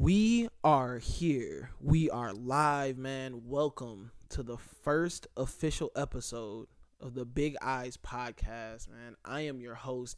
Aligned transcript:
We 0.00 0.48
are 0.64 0.96
here. 0.96 1.72
We 1.78 2.08
are 2.08 2.32
live, 2.32 2.96
man. 2.96 3.42
Welcome 3.44 4.12
to 4.30 4.42
the 4.42 4.56
first 4.56 5.26
official 5.36 5.92
episode 5.94 6.68
of 7.02 7.12
the 7.12 7.26
Big 7.26 7.54
Eyes 7.60 7.98
podcast, 7.98 8.88
man. 8.88 9.16
I 9.26 9.42
am 9.42 9.60
your 9.60 9.74
host, 9.74 10.16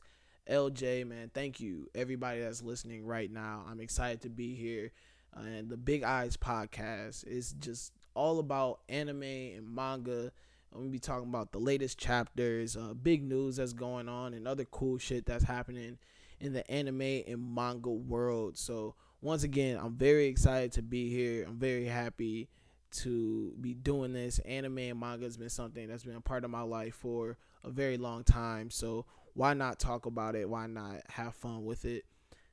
LJ, 0.48 1.08
man. 1.08 1.32
Thank 1.34 1.58
you, 1.58 1.88
everybody 1.96 2.42
that's 2.42 2.62
listening 2.62 3.04
right 3.04 3.29
now. 3.29 3.64
I'm 3.68 3.80
excited 3.80 4.21
to 4.21 4.29
be 4.29 4.54
here. 4.54 4.92
and 5.35 5.68
the 5.68 5.76
Big 5.76 6.04
Eyes 6.04 6.37
podcast 6.37 7.26
is 7.26 7.53
just 7.54 7.92
all 8.14 8.38
about 8.38 8.83
anime 8.88 9.24
and 9.24 9.69
manga. 9.69 10.30
I'm 10.72 10.83
gonna 10.83 10.90
be 10.90 11.01
talking 11.01 11.28
about 11.28 11.51
the 11.51 11.58
latest 11.58 11.99
chapters, 11.99 12.76
uh, 12.76 12.94
big 12.94 13.24
news 13.24 13.56
that's 13.56 13.72
going 13.72 14.08
on, 14.08 14.33
and 14.33 14.46
other 14.46 14.64
cool 14.64 14.99
shit 14.99 15.26
that's 15.26 15.42
happening 15.42 15.99
in 16.38 16.52
the 16.52 16.70
anime 16.70 17.24
and 17.27 17.52
manga 17.52 17.91
world. 17.91 18.56
So 18.56 18.95
once 19.23 19.45
again, 19.45 19.78
I'm 19.80 19.95
very 19.95 20.27
excited 20.27 20.73
to 20.73 20.82
be 20.82 21.09
here. 21.09 21.46
I'm 21.46 21.56
very 21.56 21.86
happy 21.86 22.48
to 22.90 23.54
be 23.60 23.72
doing 23.72 24.12
this. 24.12 24.40
Anime 24.40 24.78
and 24.78 25.00
manga 25.00 25.24
has 25.24 25.36
been 25.36 25.48
something 25.48 25.88
that's 25.88 26.04
been 26.04 26.16
a 26.16 26.20
part 26.20 26.44
of 26.44 26.50
my 26.50 26.62
life 26.62 26.96
for 26.96 27.38
a 27.64 27.70
very 27.70 27.96
long 27.96 28.24
time. 28.24 28.68
So 28.68 29.06
why 29.34 29.54
not 29.54 29.78
talk 29.78 30.06
about 30.06 30.34
it? 30.34 30.48
Why 30.48 30.66
not 30.66 31.02
have 31.08 31.34
fun 31.36 31.64
with 31.64 31.84
it? 31.84 32.04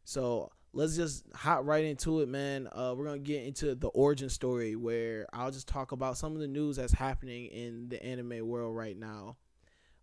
So 0.05 0.51
let's 0.71 0.95
just 0.95 1.25
hop 1.33 1.61
right 1.65 1.83
into 1.83 2.21
it, 2.21 2.29
man. 2.29 2.69
Uh, 2.71 2.93
we're 2.95 3.05
gonna 3.05 3.17
get 3.17 3.43
into 3.43 3.73
the 3.73 3.89
origin 3.89 4.29
story 4.29 4.75
where 4.75 5.25
I'll 5.33 5.51
just 5.51 5.67
talk 5.67 5.91
about 5.91 6.17
some 6.17 6.33
of 6.33 6.39
the 6.39 6.47
news 6.47 6.77
that's 6.77 6.93
happening 6.93 7.47
in 7.47 7.89
the 7.89 8.01
anime 8.03 8.47
world 8.47 8.75
right 8.75 8.97
now. 8.97 9.38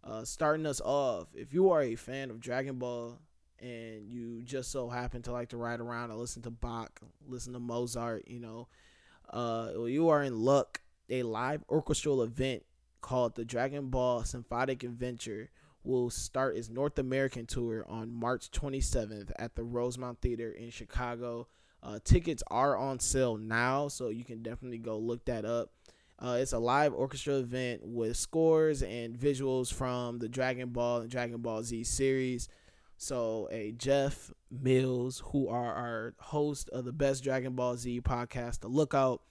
Uh, 0.02 0.24
starting 0.24 0.66
us 0.66 0.80
off, 0.80 1.29
if 1.35 1.55
you 1.55 1.71
are 1.71 1.83
a 1.83 1.95
fan 1.95 2.30
of 2.30 2.41
Dragon 2.41 2.77
Ball 2.77 3.19
and 3.60 4.09
you 4.09 4.42
just 4.45 4.70
so 4.70 4.88
happen 4.88 5.23
to 5.23 5.33
like 5.33 5.51
to 5.51 5.56
ride 5.56 5.80
around 5.80 6.10
and 6.10 6.19
listen 6.19 6.42
to 6.42 6.51
Bach, 6.51 7.01
listen 7.27 7.52
to 7.52 7.59
Mozart, 7.59 8.29
you 8.29 8.41
know, 8.41 8.69
uh, 9.30 9.84
you 9.87 10.09
are 10.09 10.23
in 10.23 10.41
luck. 10.41 10.80
A 11.09 11.23
live 11.23 11.63
orchestral 11.68 12.23
event 12.23 12.65
called 13.01 13.37
the 13.37 13.45
Dragon 13.45 13.90
Ball 13.90 14.24
Symphonic 14.24 14.82
Adventure 14.82 15.51
will 15.85 16.10
start 16.10 16.57
its 16.57 16.68
North 16.68 16.98
American 16.98 17.46
tour 17.46 17.87
on 17.88 18.13
March 18.13 18.51
27th 18.51 19.30
at 19.38 19.54
the 19.54 19.63
Rosemont 19.63 20.20
Theater 20.20 20.51
in 20.51 20.70
Chicago. 20.70 21.46
Uh, 21.82 22.01
tickets 22.02 22.43
are 22.51 22.76
on 22.76 22.98
sale 22.98 23.37
now, 23.37 23.87
so 23.87 24.09
you 24.09 24.24
can 24.24 24.43
definitely 24.43 24.79
go 24.79 24.98
look 24.98 25.24
that 25.26 25.45
up. 25.45 25.70
Uh, 26.18 26.38
it's 26.41 26.52
a 26.52 26.59
live 26.59 26.95
orchestra 26.95 27.35
event 27.35 27.82
with 27.85 28.16
scores 28.16 28.82
and 28.82 29.16
visuals 29.16 29.73
from 29.73 30.18
the 30.18 30.29
Dragon 30.29 30.70
Ball 30.70 31.02
and 31.02 31.10
Dragon 31.10 31.41
Ball 31.41 31.63
Z 31.63 31.85
series. 31.85 32.48
So, 32.99 33.49
a 33.52 33.73
Jeff 33.73 34.33
Mills, 34.51 35.23
who 35.27 35.49
are 35.49 35.75
our 35.75 36.15
host 36.19 36.71
of 36.71 36.85
the 36.85 36.93
best 36.93 37.23
Dragon 37.23 37.55
Ball 37.55 37.77
Z 37.77 38.01
podcast, 38.01 38.61
the 38.61 38.69
Lookout. 38.69 39.23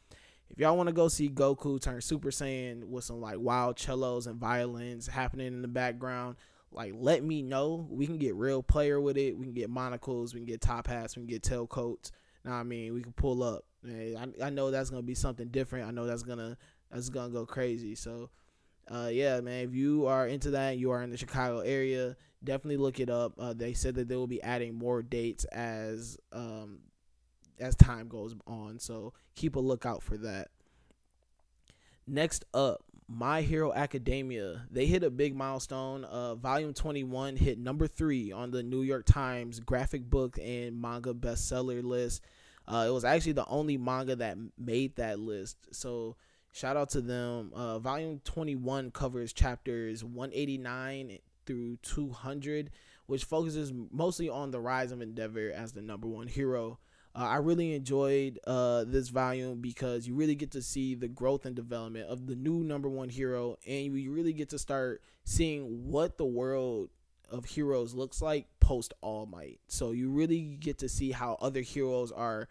If 0.50 0.60
y'all 0.60 0.78
want 0.78 0.88
to 0.88 0.94
go 0.94 1.08
see 1.08 1.30
Goku 1.30 1.82
turn 1.82 2.00
Super 2.02 2.30
Saiyan 2.30 2.84
with 2.84 3.04
some 3.04 3.20
like 3.20 3.40
wild 3.40 3.80
cellos 3.80 4.28
and 4.28 4.40
violins 4.40 5.08
happening 5.08 5.48
in 5.48 5.64
the 5.64 5.68
background, 5.68 6.36
like 6.72 6.94
let 6.96 7.24
me 7.24 7.42
know. 7.42 7.88
We 7.90 8.06
can 8.06 8.20
get 8.20 8.36
real 8.36 8.62
player 8.62 9.02
with 9.02 9.18
it. 9.18 9.36
We 9.36 9.46
can 9.46 9.54
get 9.54 9.72
monocles. 9.72 10.34
We 10.34 10.42
can 10.42 10.46
get 10.46 10.62
top 10.62 10.86
hats. 10.88 11.16
We 11.16 11.22
can 11.22 11.28
get 11.28 11.42
tailcoats. 11.42 12.12
Now 12.44 12.54
I 12.54 12.64
mean, 12.64 12.94
we 12.94 13.02
can 13.02 13.14
pull 13.14 13.42
up. 13.42 13.66
I, 13.88 14.28
I 14.44 14.50
know 14.52 14.70
that's 14.70 14.92
gonna 14.92 15.02
be 15.02 15.16
something 15.16 15.48
different. 15.48 15.88
I 15.88 15.92
know 15.92 16.06
that's 16.06 16.24
gonna 16.24 16.58
that's 16.92 17.10
gonna 17.10 17.34
go 17.34 17.46
crazy. 17.46 17.96
So, 17.96 18.30
uh, 18.90 19.10
yeah, 19.12 19.42
man. 19.42 19.68
If 19.68 19.74
you 19.74 20.06
are 20.08 20.28
into 20.28 20.52
that, 20.52 20.78
you 20.78 20.92
are 20.92 21.02
in 21.02 21.10
the 21.10 21.18
Chicago 21.18 21.60
area 21.60 22.16
definitely 22.46 22.78
look 22.78 23.00
it 23.00 23.10
up. 23.10 23.34
Uh, 23.38 23.54
they 23.54 23.74
said 23.74 23.96
that 23.96 24.08
they 24.08 24.16
will 24.16 24.28
be 24.28 24.42
adding 24.42 24.76
more 24.76 25.02
dates 25.02 25.44
as 25.46 26.18
um, 26.32 26.80
as 27.60 27.76
time 27.76 28.08
goes 28.08 28.36
on, 28.48 28.80
so 28.80 29.14
keep 29.36 29.56
a 29.56 29.60
lookout 29.60 30.04
for 30.04 30.18
that. 30.18 30.50
Next 32.08 32.46
up, 32.54 32.84
My 33.08 33.42
Hero 33.42 33.74
Academia. 33.74 34.68
They 34.70 34.86
hit 34.86 35.04
a 35.04 35.10
big 35.10 35.36
milestone. 35.36 36.06
Uh, 36.06 36.36
volume 36.36 36.74
21 36.74 37.36
hit 37.36 37.58
number 37.58 37.88
three 37.88 38.32
on 38.32 38.52
the 38.52 38.62
New 38.62 38.84
York 38.84 39.06
Times 39.06 39.60
graphic 39.60 40.04
book 40.10 40.38
and 40.42 40.80
manga 40.80 41.14
bestseller 41.14 41.84
list. 41.84 42.22
Uh, 42.68 42.86
it 42.88 42.92
was 42.92 43.04
actually 43.04 43.34
the 43.34 43.46
only 43.48 43.78
manga 43.78 44.16
that 44.16 44.38
made 44.58 44.96
that 44.98 45.20
list. 45.20 45.58
So 45.72 46.16
shout 46.56 46.78
out 46.78 46.90
to 46.90 47.02
them. 47.02 47.52
Uh, 47.54 47.80
volume 47.80 48.22
21 48.24 48.92
covers 48.92 49.34
chapters 49.34 50.04
189 50.04 51.20
through 51.46 51.78
200, 51.82 52.72
which 53.08 53.26
focuses 53.26 53.74
mostly 53.92 54.30
on 54.30 54.52
the 54.52 54.60
rise 54.60 54.92
of 54.92 55.02
Endeavor 55.02 55.52
as 55.54 55.74
the 55.74 55.82
number 55.82 56.08
one 56.08 56.28
hero. 56.28 56.80
Uh, 57.14 57.28
I 57.28 57.36
really 57.38 57.74
enjoyed 57.74 58.40
uh, 58.48 58.86
this 58.86 59.10
volume 59.10 59.60
because 59.60 60.08
you 60.08 60.16
really 60.16 60.36
get 60.36 60.52
to 60.52 60.62
see 60.62 60.96
the 60.96 61.10
growth 61.10 61.46
and 61.46 61.56
development 61.56 62.08
of 62.10 62.26
the 62.26 62.36
new 62.36 62.64
number 62.64 62.90
one 62.90 63.10
hero, 63.10 63.58
and 63.68 63.98
you 63.98 64.12
really 64.12 64.34
get 64.34 64.50
to 64.50 64.60
start 64.60 65.02
seeing 65.26 65.90
what 65.90 66.18
the 66.18 66.26
world 66.26 66.90
of 67.30 67.46
heroes 67.46 67.94
looks 67.94 68.22
like 68.22 68.48
post 68.62 68.94
All 69.02 69.26
Might. 69.26 69.60
So 69.68 69.92
you 69.92 70.10
really 70.10 70.58
get 70.60 70.78
to 70.80 70.90
see 70.90 71.12
how 71.12 71.38
other 71.42 71.62
heroes 71.62 72.12
are 72.14 72.48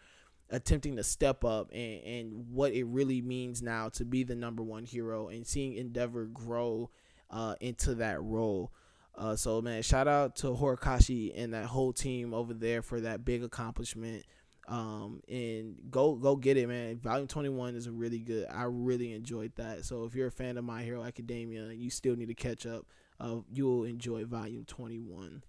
attempting 0.51 0.97
to 0.97 1.03
step 1.03 1.45
up 1.45 1.71
and, 1.73 2.03
and 2.05 2.47
what 2.51 2.73
it 2.73 2.85
really 2.85 3.23
means 3.23 3.63
now 3.63 3.89
to 3.89 4.05
be 4.05 4.23
the 4.23 4.37
number 4.37 4.63
one 4.63 4.85
hero 4.85 5.29
and 5.29 5.47
seeing 5.47 5.75
Endeavor 5.75 6.27
grow 6.27 6.91
uh, 7.31 7.55
into 7.61 7.95
that 7.95 8.23
role. 8.23 8.73
Uh, 9.17 9.37
so 9.37 9.63
man, 9.63 9.83
shout 9.83 10.09
out 10.09 10.37
to 10.37 10.49
Horikoshi 10.49 11.33
and 11.37 11.55
that 11.55 11.67
whole 11.67 11.93
team 11.93 12.35
over 12.35 12.53
there 12.53 12.83
for 12.83 13.01
that 13.01 13.25
big 13.25 13.43
accomplishment. 13.43 14.25
Um, 14.67 15.21
and 15.29 15.77
go 15.91 16.15
go 16.15 16.37
get 16.37 16.57
it, 16.57 16.67
man. 16.67 16.99
Volume 16.99 17.29
twenty 17.29 17.51
one 17.51 17.75
is 17.77 17.89
really 17.89 18.19
good. 18.19 18.47
I 18.51 18.65
really 18.65 19.13
enjoyed 19.13 19.53
that. 19.57 19.85
So 19.85 20.05
if 20.05 20.15
you're 20.15 20.29
a 20.29 20.33
fan 20.33 20.57
of 20.57 20.65
My 20.65 20.83
Hero 20.83 21.05
Academia 21.05 21.65
and 21.65 21.79
you 21.79 21.91
still 21.91 22.17
need 22.17 22.29
to 22.29 22.35
catch 22.35 22.65
up, 22.65 22.87
uh, 23.21 23.37
you'll 23.53 23.85
enjoy 23.85 24.25
Volume 24.25 24.65
twenty 24.65 24.99
one. 24.99 25.43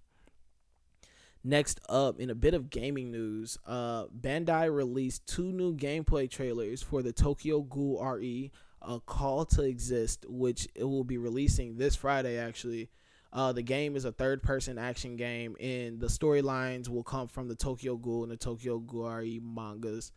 Next 1.47 1.79
up, 1.87 2.19
in 2.19 2.31
a 2.31 2.35
bit 2.35 2.55
of 2.55 2.71
gaming 2.71 3.11
news, 3.11 3.59
uh, 3.67 4.05
Bandai 4.07 4.73
released 4.73 5.27
two 5.27 5.51
new 5.51 5.75
gameplay 5.75 6.27
trailers 6.27 6.81
for 6.81 7.03
the 7.03 7.13
Tokyo 7.13 7.61
Ghoul 7.61 8.03
RE, 8.03 8.51
a 8.81 8.99
Call 8.99 9.45
to 9.45 9.61
Exist, 9.61 10.25
which 10.27 10.67
it 10.73 10.85
will 10.85 11.03
be 11.03 11.19
releasing 11.19 11.77
this 11.77 11.95
Friday 11.95 12.39
actually. 12.39 12.89
Uh, 13.31 13.51
the 13.51 13.61
game 13.61 13.95
is 13.95 14.05
a 14.05 14.11
third 14.11 14.41
person 14.41 14.79
action 14.79 15.17
game, 15.17 15.55
and 15.59 15.99
the 15.99 16.07
storylines 16.07 16.89
will 16.89 17.03
come 17.03 17.27
from 17.27 17.47
the 17.47 17.55
Tokyo 17.55 17.95
Ghoul 17.95 18.23
and 18.23 18.31
the 18.31 18.37
Tokyo 18.37 18.79
Ghoul 18.79 19.07
RE 19.07 19.39
mangas. 19.43 20.11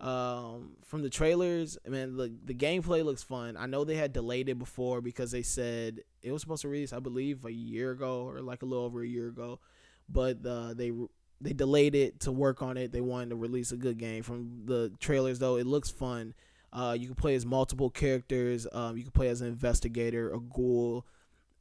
Um, 0.00 0.76
from 0.84 1.02
the 1.02 1.10
trailers, 1.10 1.76
I 1.84 1.88
mean, 1.88 2.16
the, 2.16 2.32
the 2.44 2.54
gameplay 2.54 3.04
looks 3.04 3.24
fun. 3.24 3.56
I 3.56 3.66
know 3.66 3.82
they 3.82 3.96
had 3.96 4.12
delayed 4.12 4.48
it 4.48 4.60
before 4.60 5.00
because 5.00 5.32
they 5.32 5.42
said 5.42 6.02
it 6.22 6.30
was 6.30 6.40
supposed 6.40 6.62
to 6.62 6.68
release, 6.68 6.92
I 6.92 7.00
believe, 7.00 7.44
a 7.44 7.52
year 7.52 7.90
ago 7.90 8.22
or 8.28 8.40
like 8.42 8.62
a 8.62 8.64
little 8.64 8.84
over 8.84 9.02
a 9.02 9.08
year 9.08 9.26
ago, 9.26 9.58
but 10.08 10.38
uh, 10.46 10.74
they 10.74 10.92
they 11.40 11.52
delayed 11.52 11.94
it 11.94 12.20
to 12.20 12.32
work 12.32 12.62
on 12.62 12.76
it. 12.76 12.92
They 12.92 13.00
wanted 13.00 13.30
to 13.30 13.36
release 13.36 13.72
a 13.72 13.76
good 13.76 13.98
game. 13.98 14.22
From 14.22 14.62
the 14.64 14.92
trailers, 14.98 15.38
though, 15.38 15.56
it 15.56 15.66
looks 15.66 15.90
fun. 15.90 16.34
Uh, 16.72 16.96
you 16.98 17.06
can 17.06 17.14
play 17.14 17.34
as 17.34 17.46
multiple 17.46 17.90
characters. 17.90 18.66
Um, 18.72 18.96
you 18.96 19.02
can 19.04 19.12
play 19.12 19.28
as 19.28 19.40
an 19.40 19.48
investigator, 19.48 20.32
a 20.32 20.40
ghoul, 20.40 21.06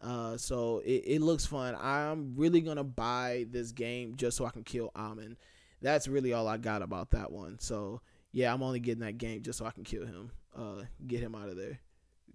uh, 0.01 0.37
so 0.37 0.79
it, 0.79 1.03
it 1.05 1.21
looks 1.21 1.45
fun. 1.45 1.75
I'm 1.79 2.33
really 2.35 2.61
gonna 2.61 2.83
buy 2.83 3.45
this 3.49 3.71
game 3.71 4.15
just 4.15 4.37
so 4.37 4.45
I 4.45 4.49
can 4.49 4.63
kill 4.63 4.91
Amon. 4.95 5.37
That's 5.81 6.07
really 6.07 6.33
all 6.33 6.47
I 6.47 6.57
got 6.57 6.81
about 6.81 7.11
that 7.11 7.31
one. 7.31 7.57
So 7.59 8.01
yeah, 8.31 8.53
I'm 8.53 8.63
only 8.63 8.79
getting 8.79 9.01
that 9.01 9.17
game 9.17 9.41
just 9.41 9.59
so 9.59 9.65
I 9.65 9.71
can 9.71 9.83
kill 9.83 10.05
him, 10.05 10.31
uh, 10.55 10.83
get 11.05 11.21
him 11.21 11.35
out 11.35 11.49
of 11.49 11.55
there, 11.55 11.79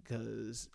because 0.01 0.67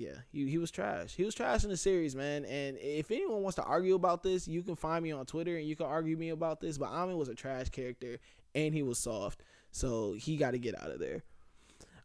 yeah, 0.00 0.14
he 0.32 0.48
he 0.48 0.56
was 0.56 0.70
trash. 0.70 1.14
He 1.14 1.24
was 1.24 1.34
trash 1.34 1.62
in 1.62 1.68
the 1.68 1.76
series, 1.76 2.16
man. 2.16 2.46
And 2.46 2.78
if 2.80 3.10
anyone 3.10 3.42
wants 3.42 3.56
to 3.56 3.62
argue 3.62 3.94
about 3.94 4.22
this, 4.22 4.48
you 4.48 4.62
can 4.62 4.74
find 4.74 5.02
me 5.02 5.12
on 5.12 5.26
Twitter 5.26 5.58
and 5.58 5.68
you 5.68 5.76
can 5.76 5.84
argue 5.84 6.16
me 6.16 6.30
about 6.30 6.58
this. 6.58 6.78
But 6.78 6.88
Amon 6.88 7.18
was 7.18 7.28
a 7.28 7.34
trash 7.34 7.68
character 7.68 8.18
and 8.54 8.72
he 8.72 8.82
was 8.82 8.98
soft, 8.98 9.42
so 9.70 10.14
he 10.14 10.38
got 10.38 10.52
to 10.52 10.58
get 10.58 10.80
out 10.80 10.90
of 10.90 11.00
there. 11.00 11.22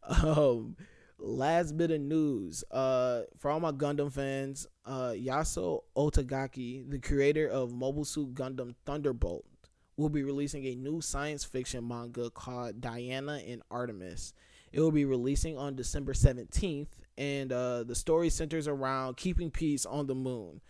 Um 0.08 0.76
last 1.18 1.78
bit 1.78 1.90
of 1.90 1.98
news 1.98 2.62
uh 2.70 3.22
for 3.38 3.50
all 3.50 3.58
my 3.58 3.72
gundam 3.72 4.12
fans 4.12 4.66
uh 4.84 5.14
yasuo 5.16 5.80
ohtagaki 5.96 6.88
the 6.90 6.98
creator 6.98 7.48
of 7.48 7.72
mobile 7.72 8.04
suit 8.04 8.34
gundam 8.34 8.74
thunderbolt 8.84 9.46
will 9.96 10.10
be 10.10 10.22
releasing 10.22 10.66
a 10.66 10.74
new 10.74 11.00
science 11.00 11.42
fiction 11.42 11.88
manga 11.88 12.28
called 12.28 12.82
diana 12.82 13.40
and 13.48 13.62
artemis 13.70 14.34
it 14.72 14.78
will 14.78 14.92
be 14.92 15.06
releasing 15.06 15.56
on 15.56 15.74
december 15.74 16.12
17th 16.12 17.05
and 17.18 17.52
uh 17.52 17.82
the 17.84 17.94
story 17.94 18.28
centers 18.28 18.68
around 18.68 19.16
keeping 19.16 19.50
peace 19.50 19.86
on 19.86 20.06
the 20.06 20.14
moon 20.14 20.60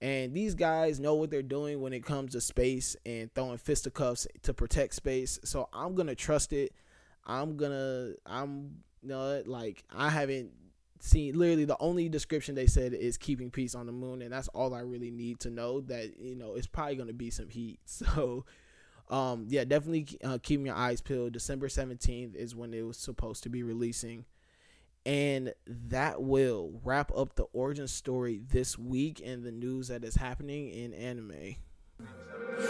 and 0.00 0.32
these 0.32 0.54
guys 0.54 1.00
know 1.00 1.14
what 1.14 1.30
they're 1.30 1.42
doing 1.42 1.80
when 1.80 1.92
it 1.92 2.04
comes 2.04 2.32
to 2.32 2.40
space 2.40 2.94
and 3.04 3.34
throwing 3.34 3.58
fisticuffs 3.58 4.26
to 4.42 4.54
protect 4.54 4.94
space 4.94 5.38
so 5.44 5.68
i'm 5.72 5.94
gonna 5.94 6.14
trust 6.14 6.52
it 6.52 6.72
i'm 7.26 7.56
gonna 7.56 8.12
i'm 8.26 8.76
you 9.02 9.08
know, 9.10 9.42
like 9.46 9.84
I 9.94 10.10
haven't 10.10 10.50
seen 11.00 11.38
literally 11.38 11.64
the 11.64 11.76
only 11.80 12.08
description 12.08 12.54
they 12.54 12.66
said 12.66 12.92
is 12.92 13.16
keeping 13.16 13.50
peace 13.50 13.74
on 13.74 13.86
the 13.86 13.92
moon, 13.92 14.22
and 14.22 14.32
that's 14.32 14.48
all 14.48 14.74
I 14.74 14.80
really 14.80 15.10
need 15.10 15.40
to 15.40 15.50
know. 15.50 15.80
That 15.80 16.18
you 16.18 16.34
know, 16.34 16.54
it's 16.54 16.66
probably 16.66 16.96
gonna 16.96 17.12
be 17.12 17.30
some 17.30 17.48
heat. 17.48 17.80
So, 17.86 18.44
um, 19.08 19.46
yeah, 19.48 19.64
definitely 19.64 20.06
uh, 20.22 20.38
keep 20.42 20.64
your 20.64 20.74
eyes 20.74 21.00
peeled. 21.00 21.32
December 21.32 21.68
seventeenth 21.68 22.34
is 22.36 22.54
when 22.54 22.74
it 22.74 22.82
was 22.82 22.96
supposed 22.96 23.42
to 23.44 23.48
be 23.48 23.62
releasing, 23.62 24.24
and 25.08 25.54
that 25.66 26.22
will 26.22 26.70
wrap 26.84 27.10
up 27.16 27.34
the 27.34 27.44
origin 27.54 27.88
story 27.88 28.42
this 28.50 28.78
week 28.78 29.22
and 29.24 29.42
the 29.42 29.50
news 29.50 29.88
that 29.88 30.04
is 30.04 30.14
happening 30.16 30.68
in 30.68 30.92
anime. 30.92 31.56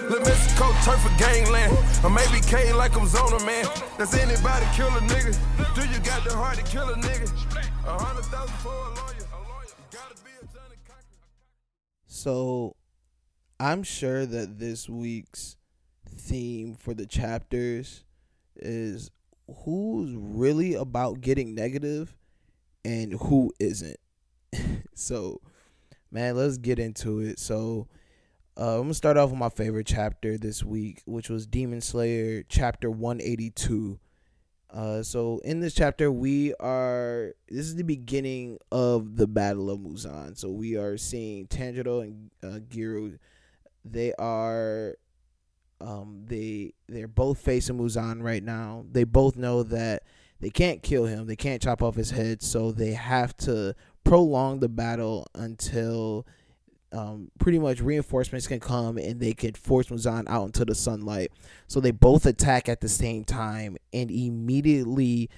Let 0.08 0.23
Mexico 0.23 0.70
turf 0.85 1.00
for 1.00 1.19
gangland. 1.19 1.76
Or 2.05 2.11
maybe 2.11 2.40
K 2.46 2.73
like 2.73 2.96
I'm 2.96 3.08
Zona, 3.08 3.44
man. 3.44 3.67
Does 3.99 4.14
anybody 4.14 4.67
kill 4.76 4.87
a 4.87 5.00
nigga? 5.00 5.75
Do 5.75 5.81
you 5.88 5.99
got 5.99 6.23
the 6.23 6.37
heart 6.37 6.58
to 6.58 6.62
kill 6.62 6.88
a 6.88 6.94
nigga? 6.94 7.29
A 7.85 7.99
hundred 7.99 8.25
thousand 8.26 8.56
for 8.58 8.69
a 8.69 8.94
lawyer. 8.94 9.26
So 12.06 12.76
I'm 13.58 13.82
sure 13.82 14.26
that 14.26 14.61
this 14.61 14.88
week's 14.88 15.56
theme 16.08 16.76
for 16.76 16.94
the 16.94 17.06
chapters 17.06 18.05
is 18.55 19.11
who's 19.64 20.14
really 20.14 20.75
about 20.75 21.20
getting 21.20 21.56
negative 21.56 22.14
and 22.88 23.12
who 23.12 23.52
isn't. 23.61 23.99
so, 24.94 25.43
man, 26.11 26.37
let's 26.37 26.56
get 26.56 26.79
into 26.79 27.20
it. 27.20 27.38
So, 27.38 27.87
uh, 28.58 28.76
I'm 28.76 28.85
gonna 28.85 28.94
start 28.94 29.19
off 29.19 29.29
with 29.31 29.38
my 29.38 29.50
favorite 29.50 29.87
chapter 29.87 30.38
this 30.38 30.64
week, 30.64 31.02
which 31.05 31.29
was 31.29 31.46
Demon 31.46 31.82
Slayer 31.82 32.43
chapter 32.49 32.90
182. 32.90 34.00
Uh, 34.70 35.02
so 35.02 35.38
in 35.44 35.61
this 35.61 35.75
chapter, 35.75 36.11
we 36.11 36.55
are 36.55 37.35
this 37.49 37.67
is 37.67 37.76
the 37.76 37.85
beginning 37.85 38.58
of 38.73 39.17
the 39.17 39.26
Battle 39.26 39.70
of 39.70 39.81
Muzan. 39.81 40.37
So 40.37 40.50
we 40.50 40.76
are 40.76 40.96
seeing 40.96 41.46
Tanjiro 41.46 42.02
and 42.02 42.31
uh, 42.43 42.58
Giyu. 42.69 43.19
They 43.85 44.12
are, 44.14 44.96
um, 45.81 46.25
they 46.25 46.73
they're 46.88 47.06
both 47.06 47.38
facing 47.38 47.79
Muzan 47.79 48.23
right 48.23 48.43
now. 48.43 48.87
They 48.90 49.05
both 49.05 49.37
know 49.37 49.62
that 49.64 50.05
they 50.40 50.50
can't 50.50 50.82
kill 50.82 51.06
him. 51.06 51.26
They 51.26 51.37
can't 51.37 51.62
chop 51.62 51.82
off 51.82 51.96
his 51.96 52.11
head. 52.11 52.43
So 52.43 52.73
they 52.73 52.93
have 52.93 53.37
to 53.38 53.75
prolong 54.05 54.61
the 54.61 54.69
battle 54.69 55.26
until 55.35 56.26
um, 56.93 57.31
pretty 57.38 57.58
much 57.58 57.81
reinforcements 57.81 58.46
can 58.46 58.61
come 58.61 58.96
and 58.96 59.20
they 59.20 59.35
could 59.35 59.58
force 59.58 59.88
Muzan 59.88 60.25
out 60.29 60.46
into 60.46 60.64
the 60.64 60.75
sunlight. 60.75 61.32
So 61.67 61.81
they 61.81 61.90
both 61.90 62.25
attack 62.25 62.69
at 62.69 62.81
the 62.81 62.88
same 62.88 63.25
time, 63.25 63.76
and 63.93 64.11
immediately 64.11 65.29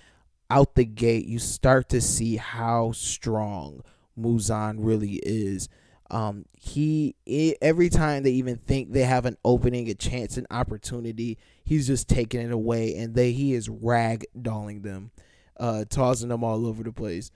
out 0.49 0.75
the 0.75 0.85
gate, 0.85 1.26
you 1.26 1.38
start 1.38 1.88
to 1.91 2.00
see 2.00 2.37
how 2.37 2.93
strong 2.93 3.82
Muzan 4.19 4.76
really 4.79 5.20
is. 5.23 5.69
Um, 6.11 6.44
he 6.52 7.14
every 7.62 7.88
time 7.88 8.25
they 8.25 8.32
even 8.32 8.56
think 8.56 8.93
they 8.93 9.05
have 9.05 9.26
an 9.26 9.37
opening, 9.44 9.88
a 9.88 9.94
chance, 9.94 10.37
an 10.37 10.47
opportunity, 10.50 11.38
he's 11.70 11.87
just 11.87 12.08
taking 12.08 12.40
it 12.40 12.50
away, 12.50 12.96
and 12.96 13.14
they 13.14 13.31
he 13.31 13.55
is 13.55 13.69
ragdolling 13.69 14.82
them, 14.82 15.12
uh, 15.56 15.84
tossing 15.88 16.28
them 16.28 16.43
all 16.43 16.67
over 16.67 16.82
the 16.82 16.93
place. 16.93 17.31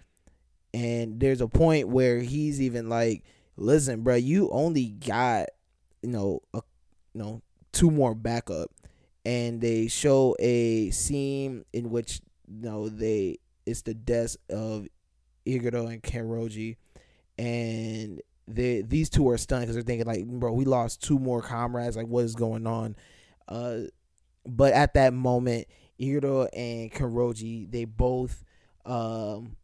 And 0.74 1.20
there's 1.20 1.40
a 1.40 1.46
point 1.46 1.86
where 1.88 2.18
he's 2.18 2.60
even 2.60 2.88
like 2.88 3.22
listen, 3.56 4.02
bro, 4.02 4.16
you 4.16 4.50
only 4.50 4.86
got 4.86 5.50
you 6.02 6.10
know 6.10 6.40
a 6.52 6.60
you 7.14 7.22
know 7.22 7.42
two 7.72 7.92
more 7.92 8.16
backup, 8.16 8.72
and 9.24 9.60
they 9.60 9.86
show 9.86 10.34
a 10.40 10.90
scene 10.90 11.64
in 11.72 11.90
which 11.90 12.20
you 12.48 12.68
know 12.68 12.88
they 12.88 13.38
it's 13.66 13.82
the 13.82 13.94
death 13.94 14.36
of 14.50 14.88
Iguro 15.46 15.92
and 15.92 16.02
Kanroji, 16.02 16.76
and 17.38 18.20
they 18.48 18.82
these 18.82 19.08
two 19.08 19.28
are 19.28 19.38
stunned 19.38 19.62
because 19.62 19.76
they're 19.76 19.84
thinking 19.84 20.08
like, 20.08 20.26
bro, 20.26 20.52
we 20.52 20.64
lost 20.64 21.04
two 21.04 21.20
more 21.20 21.40
comrades. 21.40 21.96
Like, 21.96 22.08
what 22.08 22.24
is 22.24 22.34
going 22.34 22.66
on? 22.66 22.96
Uh, 23.46 23.82
but 24.46 24.72
at 24.72 24.94
that 24.94 25.12
moment, 25.14 25.66
Iguro 26.00 26.48
and 26.52 26.92
Kanroji 26.92 27.70
they 27.70 27.84
both 27.84 28.44
um 28.84 29.56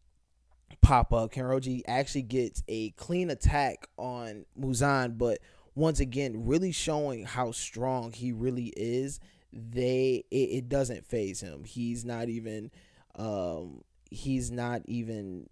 pop 0.81 1.13
up. 1.13 1.33
Kanroji 1.33 1.83
actually 1.87 2.23
gets 2.23 2.63
a 2.69 2.91
clean 2.91 3.31
attack 3.31 3.89
on 3.97 4.47
Muzan, 4.59 5.19
but 5.19 5.39
once 5.75 6.01
again, 6.01 6.47
really 6.47 6.73
showing 6.73 7.25
how 7.25 7.53
strong 7.53 8.13
he 8.13 8.33
really 8.33 8.73
is. 8.77 9.21
They 9.53 10.25
it, 10.31 10.37
it 10.37 10.69
doesn't 10.69 11.07
phase 11.07 11.41
him. 11.41 11.65
He's 11.65 12.05
not 12.05 12.29
even 12.29 12.71
um 13.17 13.83
he's 14.11 14.51
not 14.51 14.83
even 14.87 15.49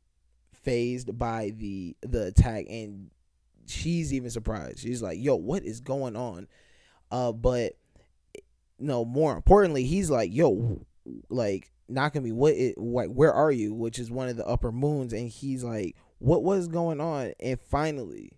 phased 0.54 1.16
by 1.18 1.52
the 1.56 1.96
the 2.02 2.26
attack 2.26 2.66
and 2.68 3.10
she's 3.66 4.12
even 4.12 4.30
surprised. 4.30 4.80
She's 4.80 5.02
like, 5.02 5.18
"Yo, 5.20 5.34
what 5.36 5.64
is 5.64 5.80
going 5.80 6.16
on?" 6.16 6.46
Uh 7.10 7.32
but 7.32 7.72
no, 8.78 9.04
more 9.04 9.34
importantly, 9.34 9.84
he's 9.84 10.10
like, 10.10 10.32
"Yo, 10.32 10.80
like 11.28 11.70
knocking 11.88 12.22
me 12.22 12.32
what 12.32 12.54
it 12.54 12.76
what 12.76 13.10
where 13.10 13.32
are 13.32 13.50
you? 13.50 13.74
Which 13.74 13.98
is 13.98 14.10
one 14.10 14.28
of 14.28 14.36
the 14.36 14.46
upper 14.46 14.70
moons. 14.70 15.12
And 15.12 15.28
he's 15.28 15.64
like 15.64 15.96
what 16.18 16.42
was 16.42 16.68
going 16.68 17.00
on? 17.00 17.32
And 17.40 17.58
finally 17.60 18.32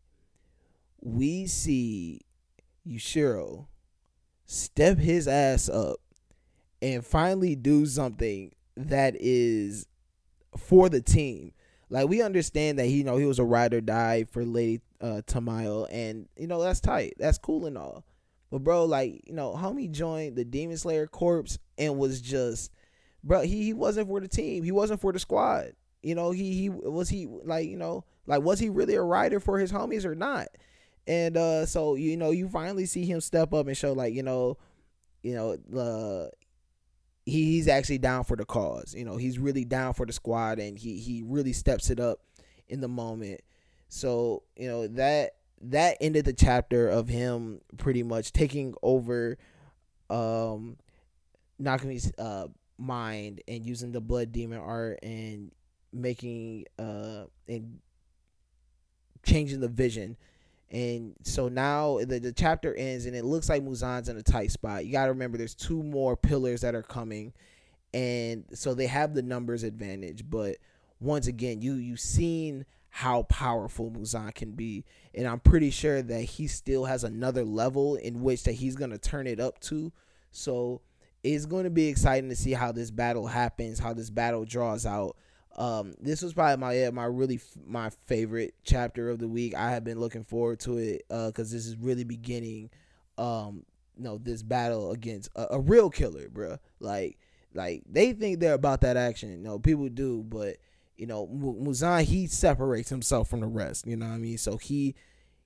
we 1.00 1.46
see 1.46 2.20
Yushiro 2.86 3.66
step 4.44 4.98
his 4.98 5.26
ass 5.26 5.68
up 5.68 5.96
and 6.82 7.04
finally 7.04 7.56
do 7.56 7.86
something 7.86 8.52
that 8.76 9.16
is 9.18 9.86
for 10.56 10.88
the 10.88 11.00
team. 11.00 11.52
Like 11.88 12.08
we 12.08 12.22
understand 12.22 12.78
that 12.78 12.86
he 12.86 12.98
you 12.98 13.04
know 13.04 13.16
he 13.16 13.26
was 13.26 13.38
a 13.38 13.44
ride 13.44 13.74
or 13.74 13.80
die 13.80 14.24
for 14.30 14.44
Lady 14.44 14.80
uh 15.00 15.22
Tamayo. 15.26 15.88
And 15.90 16.28
you 16.36 16.46
know 16.46 16.62
that's 16.62 16.80
tight. 16.80 17.14
That's 17.18 17.38
cool 17.38 17.66
and 17.66 17.76
all 17.76 18.04
but 18.50 18.64
bro 18.64 18.84
like 18.84 19.22
you 19.26 19.34
know 19.34 19.54
homie 19.54 19.90
joined 19.90 20.36
the 20.36 20.44
Demon 20.44 20.76
Slayer 20.76 21.06
corpse 21.06 21.58
and 21.78 21.98
was 21.98 22.20
just 22.20 22.70
bro, 23.22 23.42
he, 23.42 23.64
he 23.64 23.72
wasn't 23.72 24.08
for 24.08 24.20
the 24.20 24.28
team. 24.28 24.64
He 24.64 24.72
wasn't 24.72 25.00
for 25.00 25.12
the 25.12 25.18
squad. 25.18 25.72
You 26.02 26.14
know, 26.14 26.30
he 26.30 26.54
he 26.54 26.70
was 26.70 27.08
he 27.08 27.26
like 27.44 27.68
you 27.68 27.76
know 27.76 28.04
like 28.26 28.42
was 28.42 28.58
he 28.58 28.70
really 28.70 28.94
a 28.94 29.02
rider 29.02 29.40
for 29.40 29.58
his 29.58 29.72
homies 29.72 30.04
or 30.04 30.14
not? 30.14 30.48
And 31.06 31.36
uh, 31.36 31.66
so 31.66 31.94
you 31.94 32.16
know 32.16 32.30
you 32.30 32.48
finally 32.48 32.86
see 32.86 33.04
him 33.04 33.20
step 33.20 33.52
up 33.52 33.66
and 33.66 33.76
show 33.76 33.92
like 33.92 34.14
you 34.14 34.22
know, 34.22 34.56
you 35.22 35.34
know 35.34 35.78
uh, 35.78 36.28
he, 37.26 37.52
he's 37.52 37.68
actually 37.68 37.98
down 37.98 38.24
for 38.24 38.36
the 38.36 38.46
cause. 38.46 38.94
You 38.96 39.04
know 39.04 39.16
he's 39.16 39.38
really 39.38 39.64
down 39.64 39.92
for 39.92 40.06
the 40.06 40.12
squad 40.12 40.58
and 40.58 40.78
he 40.78 40.98
he 40.98 41.22
really 41.26 41.52
steps 41.52 41.90
it 41.90 42.00
up 42.00 42.20
in 42.68 42.80
the 42.80 42.88
moment. 42.88 43.42
So 43.88 44.44
you 44.56 44.68
know 44.68 44.86
that 44.88 45.32
that 45.60 45.96
ended 46.00 46.24
the 46.24 46.32
chapter 46.32 46.88
of 46.88 47.08
him 47.08 47.60
pretty 47.76 48.02
much 48.02 48.32
taking 48.32 48.74
over 48.82 49.36
um 50.08 50.76
Nakime's 51.60 52.12
uh 52.18 52.46
mind 52.78 53.42
and 53.46 53.66
using 53.66 53.92
the 53.92 54.00
blood 54.00 54.32
demon 54.32 54.58
art 54.58 54.98
and 55.02 55.52
making 55.92 56.64
uh 56.78 57.24
and 57.48 57.78
changing 59.22 59.60
the 59.60 59.68
vision 59.68 60.16
and 60.70 61.14
so 61.24 61.48
now 61.48 61.98
the, 61.98 62.18
the 62.18 62.32
chapter 62.32 62.74
ends 62.74 63.04
and 63.04 63.16
it 63.16 63.24
looks 63.24 63.48
like 63.48 63.62
Muzan's 63.62 64.08
in 64.08 64.16
a 64.16 64.22
tight 64.22 64.52
spot. 64.52 64.86
You 64.86 64.92
got 64.92 65.06
to 65.06 65.10
remember 65.10 65.36
there's 65.36 65.54
two 65.54 65.82
more 65.82 66.16
pillars 66.16 66.60
that 66.60 66.76
are 66.76 66.82
coming 66.82 67.32
and 67.92 68.44
so 68.54 68.72
they 68.72 68.86
have 68.86 69.14
the 69.14 69.22
numbers 69.22 69.64
advantage, 69.64 70.24
but 70.30 70.56
once 71.00 71.26
again, 71.26 71.60
you 71.60 71.74
you've 71.74 72.00
seen 72.00 72.64
how 72.90 73.22
powerful 73.24 73.90
Muzan 73.90 74.34
can 74.34 74.52
be 74.52 74.84
and 75.14 75.26
I'm 75.26 75.40
pretty 75.40 75.70
sure 75.70 76.02
that 76.02 76.22
he 76.22 76.46
still 76.46 76.84
has 76.84 77.04
another 77.04 77.44
level 77.44 77.96
in 77.96 78.22
which 78.22 78.44
that 78.44 78.52
he's 78.52 78.76
going 78.76 78.90
to 78.90 78.98
turn 78.98 79.26
it 79.26 79.40
up 79.40 79.58
to. 79.60 79.92
So 80.30 80.82
it's 81.22 81.46
going 81.46 81.64
to 81.64 81.70
be 81.70 81.88
exciting 81.88 82.30
to 82.30 82.36
see 82.36 82.52
how 82.52 82.72
this 82.72 82.90
battle 82.90 83.26
happens, 83.26 83.78
how 83.78 83.92
this 83.92 84.10
battle 84.10 84.44
draws 84.44 84.86
out. 84.86 85.16
Um, 85.56 85.94
this 86.00 86.22
was 86.22 86.32
probably 86.32 86.56
my 86.58 86.90
my 86.90 87.04
really 87.04 87.34
f- 87.36 87.58
my 87.66 87.90
favorite 87.90 88.54
chapter 88.62 89.10
of 89.10 89.18
the 89.18 89.26
week. 89.26 89.54
I 89.54 89.72
have 89.72 89.82
been 89.82 89.98
looking 89.98 90.24
forward 90.24 90.60
to 90.60 90.78
it 90.78 91.02
because 91.08 91.52
uh, 91.52 91.56
this 91.56 91.66
is 91.66 91.76
really 91.76 92.04
beginning, 92.04 92.70
um, 93.18 93.64
you 93.96 94.04
know, 94.04 94.16
this 94.16 94.44
battle 94.44 94.92
against 94.92 95.28
a, 95.34 95.54
a, 95.54 95.60
real 95.60 95.90
killer, 95.90 96.28
bro. 96.28 96.58
Like, 96.78 97.18
like 97.52 97.82
they 97.90 98.12
think 98.12 98.38
they're 98.38 98.54
about 98.54 98.82
that 98.82 98.96
action. 98.96 99.30
You 99.30 99.38
know, 99.38 99.58
people 99.58 99.88
do, 99.88 100.22
but 100.22 100.58
you 101.00 101.06
know, 101.06 101.26
Muzan 101.26 102.02
he 102.02 102.26
separates 102.26 102.90
himself 102.90 103.30
from 103.30 103.40
the 103.40 103.46
rest. 103.46 103.86
You 103.86 103.96
know 103.96 104.06
what 104.06 104.12
I 104.12 104.18
mean? 104.18 104.36
So 104.36 104.58
he 104.58 104.94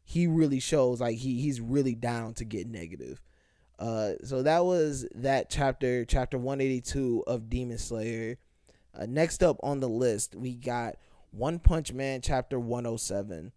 he 0.02 0.26
really 0.26 0.58
shows 0.58 1.00
like 1.00 1.16
he 1.16 1.40
he's 1.40 1.60
really 1.60 1.94
down 1.94 2.34
to 2.34 2.44
get 2.44 2.66
negative. 2.66 3.20
Uh, 3.78 4.14
so 4.24 4.42
that 4.42 4.64
was 4.64 5.06
that 5.14 5.48
chapter, 5.48 6.04
chapter 6.04 6.38
182 6.38 7.22
of 7.28 7.48
Demon 7.48 7.78
Slayer. 7.78 8.36
Uh, 8.98 9.06
next 9.08 9.44
up 9.44 9.58
on 9.62 9.78
the 9.78 9.88
list, 9.88 10.34
we 10.34 10.54
got 10.56 10.96
One 11.30 11.60
Punch 11.60 11.92
Man, 11.92 12.20
chapter 12.20 12.58
107. 12.58 13.52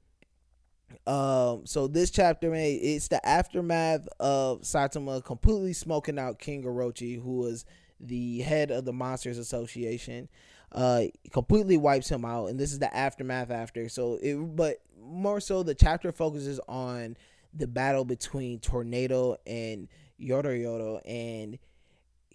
Um, 1.06 1.66
so 1.66 1.88
this 1.88 2.12
chapter, 2.12 2.52
man, 2.52 2.80
it's 2.80 3.08
the 3.08 3.24
aftermath 3.28 4.08
of 4.20 4.62
Saitama 4.62 5.24
completely 5.24 5.74
smoking 5.74 6.20
out 6.20 6.38
King 6.38 6.64
Orochi, 6.64 7.22
who 7.22 7.38
was 7.38 7.66
the 8.00 8.42
head 8.42 8.70
of 8.70 8.86
the 8.86 8.94
Monsters 8.94 9.40
Association. 9.40 10.30
Uh, 10.72 11.04
completely 11.32 11.78
wipes 11.78 12.10
him 12.10 12.26
out, 12.26 12.48
and 12.48 12.60
this 12.60 12.74
is 12.74 12.80
the 12.80 12.94
aftermath 12.96 13.50
after. 13.52 13.88
So 13.90 14.20
it, 14.22 14.36
but 14.36 14.82
more 15.02 15.40
so, 15.40 15.64
the 15.64 15.76
chapter 15.76 16.12
focuses 16.12 16.60
on 16.68 17.16
the 17.54 17.68
battle 17.68 18.04
between 18.04 18.60
Tornado 18.60 19.38
and 19.48 19.88
Yoda 20.20 20.62
Yoda, 20.62 21.02
and 21.06 21.58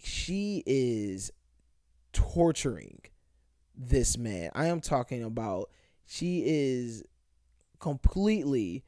she 0.01 0.63
is 0.65 1.31
torturing 2.11 3.01
this 3.75 4.17
man. 4.17 4.51
I 4.53 4.67
am 4.67 4.81
talking 4.81 5.23
about 5.23 5.69
she 6.05 6.43
is 6.45 7.03
completely 7.79 8.83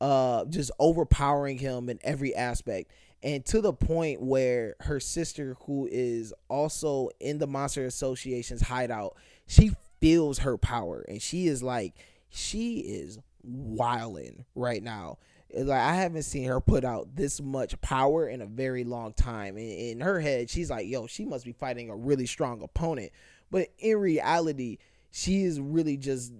uh 0.00 0.44
just 0.46 0.70
overpowering 0.78 1.58
him 1.58 1.88
in 1.88 1.98
every 2.02 2.34
aspect 2.34 2.90
and 3.22 3.44
to 3.46 3.60
the 3.60 3.72
point 3.72 4.20
where 4.20 4.74
her 4.80 5.00
sister 5.00 5.56
who 5.66 5.88
is 5.90 6.32
also 6.48 7.08
in 7.20 7.38
the 7.38 7.46
monster 7.46 7.84
association's 7.84 8.62
hideout 8.62 9.16
she 9.46 9.72
feels 10.00 10.38
her 10.38 10.58
power 10.58 11.04
and 11.08 11.22
she 11.22 11.46
is 11.46 11.62
like 11.62 11.94
she 12.28 12.78
is 12.78 13.18
wilding 13.42 14.44
right 14.54 14.82
now 14.82 15.18
like 15.54 15.80
I 15.80 15.94
haven't 15.94 16.22
seen 16.22 16.48
her 16.48 16.60
put 16.60 16.84
out 16.84 17.14
this 17.14 17.40
much 17.40 17.78
power 17.80 18.26
in 18.26 18.40
a 18.40 18.46
very 18.46 18.84
long 18.84 19.12
time. 19.12 19.56
In, 19.56 19.98
in 19.98 20.00
her 20.00 20.20
head, 20.20 20.48
she's 20.48 20.70
like, 20.70 20.88
"Yo, 20.88 21.06
she 21.06 21.24
must 21.24 21.44
be 21.44 21.52
fighting 21.52 21.90
a 21.90 21.96
really 21.96 22.26
strong 22.26 22.62
opponent," 22.62 23.12
but 23.50 23.68
in 23.78 23.98
reality, 23.98 24.78
she 25.10 25.42
is 25.42 25.60
really 25.60 25.96
just, 25.96 26.32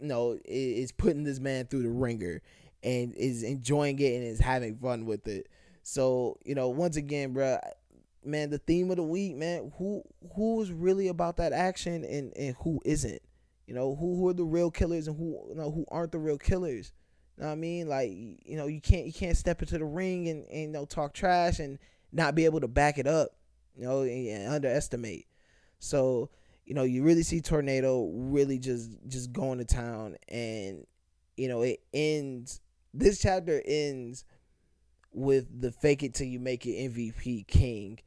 you 0.00 0.08
know, 0.08 0.38
is 0.44 0.90
putting 0.92 1.22
this 1.22 1.38
man 1.38 1.66
through 1.66 1.84
the 1.84 1.90
ringer 1.90 2.42
and 2.82 3.14
is 3.14 3.42
enjoying 3.42 3.98
it 4.00 4.14
and 4.14 4.24
is 4.24 4.40
having 4.40 4.74
fun 4.76 5.06
with 5.06 5.28
it. 5.28 5.46
So 5.90 6.38
you 6.44 6.54
know, 6.54 6.68
once 6.68 6.94
again, 6.94 7.32
bro, 7.32 7.58
man, 8.24 8.50
the 8.50 8.58
theme 8.58 8.92
of 8.92 8.96
the 8.96 9.02
week, 9.02 9.34
man, 9.34 9.72
who 9.76 10.04
who's 10.36 10.70
really 10.70 11.08
about 11.08 11.38
that 11.38 11.52
action 11.52 12.04
and 12.04 12.32
and 12.36 12.54
who 12.60 12.80
isn't? 12.84 13.20
You 13.66 13.74
know, 13.74 13.96
who 13.96 14.14
who 14.14 14.28
are 14.28 14.32
the 14.32 14.44
real 14.44 14.70
killers 14.70 15.08
and 15.08 15.16
who 15.16 15.48
you 15.48 15.56
know 15.56 15.72
who 15.72 15.84
aren't 15.88 16.12
the 16.12 16.18
real 16.20 16.38
killers? 16.38 16.92
You 17.36 17.42
know 17.42 17.48
what 17.48 17.54
I 17.54 17.56
mean? 17.56 17.88
Like, 17.88 18.12
you 18.12 18.56
know, 18.56 18.68
you 18.68 18.80
can't 18.80 19.04
you 19.04 19.12
can't 19.12 19.36
step 19.36 19.62
into 19.62 19.78
the 19.78 19.84
ring 19.84 20.28
and, 20.28 20.46
and 20.46 20.60
you 20.60 20.68
know 20.68 20.84
talk 20.84 21.12
trash 21.12 21.58
and 21.58 21.76
not 22.12 22.36
be 22.36 22.44
able 22.44 22.60
to 22.60 22.68
back 22.68 22.96
it 22.96 23.08
up, 23.08 23.30
you 23.74 23.82
know, 23.82 24.02
and, 24.02 24.28
and 24.28 24.54
underestimate. 24.54 25.26
So, 25.80 26.30
you 26.66 26.74
know, 26.74 26.84
you 26.84 27.02
really 27.02 27.24
see 27.24 27.40
Tornado 27.40 28.12
really 28.14 28.60
just 28.60 28.92
just 29.08 29.32
going 29.32 29.58
to 29.58 29.64
town 29.64 30.14
and 30.28 30.86
you 31.36 31.48
know, 31.48 31.62
it 31.62 31.80
ends 31.92 32.60
this 32.94 33.20
chapter 33.20 33.60
ends 33.64 34.24
with 35.12 35.60
the 35.60 35.72
fake 35.72 36.02
it 36.02 36.14
till 36.14 36.26
you 36.26 36.38
make 36.38 36.66
it 36.66 36.92
MVP 36.92 37.46
King 37.46 37.98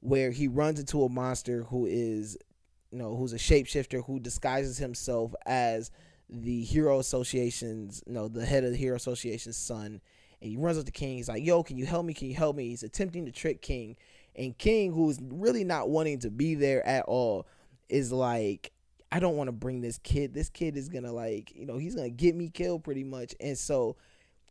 where 0.00 0.30
he 0.30 0.46
runs 0.46 0.78
into 0.78 1.02
a 1.02 1.08
monster 1.08 1.64
who 1.64 1.86
is 1.86 2.36
you 2.90 2.98
know, 2.98 3.16
who's 3.16 3.32
a 3.32 3.38
shapeshifter 3.38 4.04
who 4.04 4.18
disguises 4.18 4.78
himself 4.78 5.34
as 5.46 5.90
the 6.30 6.62
Hero 6.62 6.98
Association's, 6.98 8.02
you 8.06 8.12
know, 8.12 8.28
the 8.28 8.46
head 8.46 8.64
of 8.64 8.70
the 8.70 8.76
Hero 8.76 8.96
Association's 8.96 9.56
son. 9.56 10.00
And 10.40 10.50
he 10.50 10.56
runs 10.56 10.78
up 10.78 10.86
to 10.86 10.92
King. 10.92 11.16
He's 11.16 11.28
like, 11.28 11.44
yo, 11.44 11.62
can 11.62 11.76
you 11.76 11.86
help 11.86 12.06
me? 12.06 12.14
Can 12.14 12.28
you 12.28 12.34
help 12.34 12.56
me? 12.56 12.68
He's 12.68 12.82
attempting 12.82 13.26
to 13.26 13.32
trick 13.32 13.60
King. 13.60 13.96
And 14.36 14.56
King, 14.56 14.92
who's 14.92 15.18
really 15.20 15.64
not 15.64 15.90
wanting 15.90 16.20
to 16.20 16.30
be 16.30 16.54
there 16.54 16.86
at 16.86 17.04
all, 17.06 17.46
is 17.88 18.12
like, 18.12 18.72
I 19.10 19.20
don't 19.20 19.36
want 19.36 19.48
to 19.48 19.52
bring 19.52 19.80
this 19.80 19.98
kid. 19.98 20.32
This 20.32 20.48
kid 20.48 20.76
is 20.76 20.88
to, 21.04 21.12
like, 21.12 21.52
you 21.56 21.66
know, 21.66 21.78
he's 21.78 21.94
to 22.08 22.10
get 22.10 22.36
me 22.36 22.50
killed 22.50 22.84
pretty 22.84 23.04
much. 23.04 23.34
And 23.40 23.58
so 23.58 23.96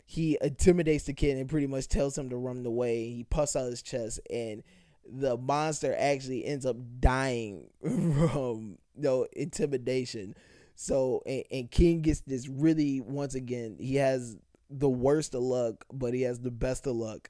he 0.09 0.37
intimidates 0.41 1.03
the 1.03 1.13
kid 1.13 1.37
and 1.37 1.49
pretty 1.49 1.67
much 1.67 1.89
tells 1.89 2.17
him 2.17 2.29
to 2.29 2.37
run 2.37 2.65
away. 2.65 3.09
He 3.09 3.25
puffs 3.25 3.57
out 3.57 3.65
his 3.65 3.81
chest. 3.81 4.21
And 4.31 4.63
the 5.05 5.35
monster 5.35 5.93
actually 5.99 6.45
ends 6.45 6.65
up 6.65 6.77
dying 7.01 7.67
from, 7.81 8.77
you 8.95 9.03
know, 9.03 9.27
intimidation. 9.33 10.33
So 10.75 11.23
and, 11.25 11.43
and 11.51 11.69
King 11.69 12.01
gets 12.01 12.21
this 12.21 12.47
really 12.47 13.01
once 13.01 13.35
again. 13.35 13.75
He 13.81 13.95
has 13.95 14.37
the 14.69 14.89
worst 14.89 15.35
of 15.35 15.41
luck, 15.41 15.83
but 15.91 16.13
he 16.13 16.21
has 16.21 16.39
the 16.39 16.51
best 16.51 16.87
of 16.87 16.95
luck. 16.95 17.29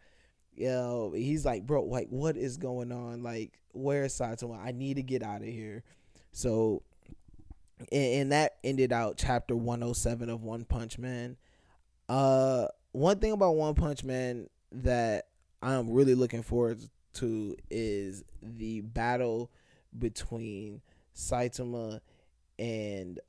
You 0.55 0.69
know, 0.69 1.13
he's 1.15 1.45
like, 1.45 1.65
bro, 1.65 1.83
like, 1.83 2.09
what 2.09 2.37
is 2.37 2.57
going 2.57 2.91
on? 2.91 3.23
Like, 3.23 3.57
where's 3.73 4.13
Saitama? 4.15 4.63
I 4.63 4.71
need 4.71 4.97
to 4.97 5.03
get 5.03 5.23
out 5.23 5.41
of 5.41 5.47
here. 5.47 5.83
So, 6.31 6.83
and, 7.91 8.21
and 8.21 8.31
that 8.33 8.57
ended 8.63 8.93
out 8.93 9.17
chapter 9.17 9.55
107 9.55 10.29
of 10.29 10.43
One 10.43 10.63
Punch 10.63 10.99
Man. 10.99 11.37
Uh, 12.09 12.67
one 12.91 13.19
thing 13.19 13.31
about 13.31 13.55
One 13.55 13.75
Punch 13.75 14.03
Man 14.03 14.47
that 14.71 15.25
I'm 15.61 15.91
really 15.91 16.15
looking 16.15 16.43
forward 16.43 16.81
to 17.13 17.55
is 17.69 18.23
the 18.41 18.81
battle 18.81 19.51
between 19.97 20.81
Saitama 21.15 21.99
and 22.59 23.19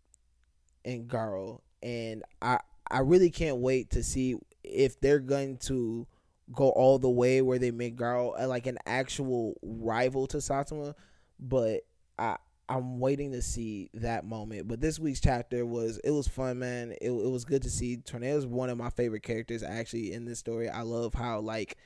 and 0.85 1.09
Garou, 1.09 1.61
and 1.83 2.23
I 2.41 2.61
I 2.91 3.01
really 3.01 3.31
can't 3.31 3.59
wait 3.59 3.91
to 3.91 4.03
see 4.03 4.37
if 4.63 5.01
they're 5.01 5.19
going 5.19 5.59
to 5.59 6.07
go 6.53 6.71
all 6.71 6.99
the 6.99 7.11
way 7.11 7.43
where 7.43 7.59
they 7.59 7.71
make 7.71 7.97
Garou 7.97 8.33
like 8.47 8.67
an 8.67 8.79
actual 8.87 9.55
rival 9.63 10.27
to 10.29 10.39
Saitama, 10.39 10.95
but 11.39 11.81
I 12.19 12.37
I'm 12.69 12.99
waiting 12.99 13.33
to 13.33 13.41
see 13.41 13.91
that 13.95 14.27
moment. 14.27 14.69
But 14.69 14.81
this 14.81 14.99
week's 14.99 15.21
chapter 15.21 15.65
was 15.65 15.99
it 16.05 16.11
was 16.11 16.29
fun, 16.29 16.59
man. 16.59 16.93
It 17.01 17.11
it 17.11 17.31
was 17.31 17.45
good 17.45 17.63
to 17.63 17.71
see. 17.71 17.97
Tornado 17.97 18.37
is 18.37 18.47
one 18.47 18.71
of 18.71 18.77
my 18.79 18.91
favorite 18.91 19.23
characters 19.23 19.63
actually 19.63 20.13
in 20.13 20.25
this 20.25 20.39
story. 20.39 20.69
I 20.69 20.83
love 20.83 21.15
how 21.15 21.41
like 21.41 21.79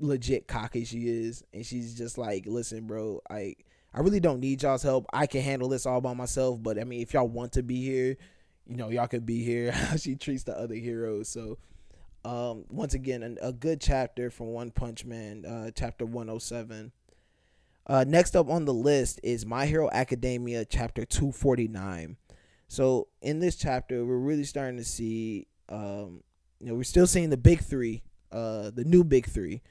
legit 0.00 0.48
cocky 0.48 0.84
she 0.84 1.08
is, 1.08 1.44
and 1.52 1.64
she's 1.64 1.94
just 1.94 2.16
like, 2.16 2.44
listen, 2.46 2.86
bro, 2.86 3.20
like 3.30 3.66
I 3.92 4.00
really 4.00 4.20
don't 4.20 4.40
need 4.40 4.62
y'all's 4.62 4.82
help. 4.82 5.06
I 5.12 5.26
can 5.26 5.42
handle 5.42 5.68
this 5.68 5.86
all 5.86 6.00
by 6.00 6.14
myself. 6.14 6.62
But 6.62 6.78
I 6.78 6.84
mean, 6.84 7.02
if 7.02 7.12
y'all 7.12 7.28
want 7.28 7.52
to 7.52 7.62
be 7.62 7.84
here, 7.84 8.16
you 8.66 8.76
know, 8.76 8.90
y'all 8.90 9.08
could 9.08 9.26
be 9.26 9.42
here. 9.42 9.72
How 9.72 9.96
she 9.96 10.14
treats 10.14 10.44
the 10.44 10.56
other 10.58 10.74
heroes. 10.74 11.28
So, 11.28 11.58
um, 12.24 12.64
once 12.68 12.94
again, 12.94 13.36
a, 13.42 13.48
a 13.48 13.52
good 13.52 13.80
chapter 13.80 14.30
from 14.30 14.48
One 14.48 14.70
Punch 14.70 15.04
Man, 15.04 15.44
uh, 15.44 15.70
chapter 15.74 16.04
107. 16.06 16.92
Uh, 17.88 18.04
next 18.06 18.36
up 18.36 18.50
on 18.50 18.66
the 18.66 18.74
list 18.74 19.18
is 19.22 19.46
My 19.46 19.64
Hero 19.64 19.88
Academia, 19.90 20.66
chapter 20.66 21.06
249. 21.06 22.16
So, 22.68 23.08
in 23.22 23.38
this 23.38 23.56
chapter, 23.56 24.04
we're 24.04 24.18
really 24.18 24.44
starting 24.44 24.76
to 24.76 24.84
see, 24.84 25.46
um, 25.70 26.22
you 26.60 26.66
know, 26.66 26.74
we're 26.74 26.82
still 26.82 27.06
seeing 27.06 27.30
the 27.30 27.38
big 27.38 27.60
three, 27.60 28.02
uh, 28.30 28.70
the 28.74 28.84
new 28.84 29.04
big 29.04 29.26
three. 29.26 29.62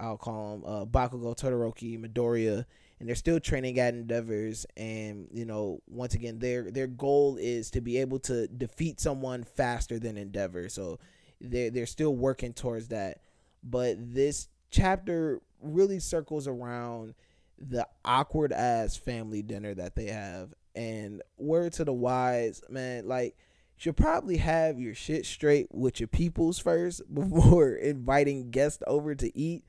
I'll 0.00 0.16
call 0.16 0.58
them 0.58 0.64
uh, 0.66 0.84
Bakugo, 0.84 1.36
Todoroki, 1.36 1.96
Midoriya, 1.96 2.64
and 2.98 3.08
they're 3.08 3.14
still 3.14 3.38
training 3.38 3.78
at 3.78 3.94
endeavors 3.94 4.66
and 4.76 5.28
you 5.32 5.44
know 5.44 5.80
once 5.86 6.14
again 6.14 6.40
their 6.40 6.70
their 6.70 6.86
goal 6.86 7.36
is 7.40 7.70
to 7.70 7.80
be 7.80 7.98
able 7.98 8.18
to 8.18 8.48
defeat 8.48 9.00
someone 9.00 9.44
faster 9.44 10.00
than 10.00 10.16
endeavor 10.16 10.68
so 10.68 10.98
they're, 11.40 11.70
they're 11.70 11.86
still 11.86 12.16
working 12.16 12.52
towards 12.52 12.88
that 12.88 13.20
but 13.62 13.96
this 13.98 14.48
chapter 14.70 15.40
really 15.62 16.00
circles 16.00 16.48
around 16.48 17.14
the 17.60 17.86
awkward 18.04 18.52
ass 18.52 18.96
family 18.96 19.42
dinner 19.42 19.74
that 19.74 19.96
they 19.96 20.06
have 20.06 20.54
and 20.74 21.22
word 21.38 21.72
to 21.72 21.84
the 21.84 21.92
wise 21.92 22.62
man 22.68 23.06
like 23.08 23.36
you 23.76 23.82
should 23.82 23.96
probably 23.96 24.36
have 24.36 24.78
your 24.78 24.94
shit 24.94 25.26
straight 25.26 25.66
with 25.72 25.98
your 25.98 26.06
peoples 26.06 26.58
first 26.58 27.02
before 27.14 27.72
inviting 27.72 28.50
guests 28.50 28.82
over 28.86 29.14
to 29.14 29.36
eat 29.36 29.64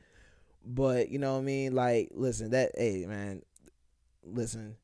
but 0.65 1.10
you 1.10 1.19
know 1.19 1.34
what 1.34 1.39
I 1.39 1.43
mean? 1.43 1.74
Like, 1.74 2.10
listen, 2.13 2.51
that 2.51 2.72
hey 2.77 3.05
man, 3.08 3.41
listen. 4.24 4.75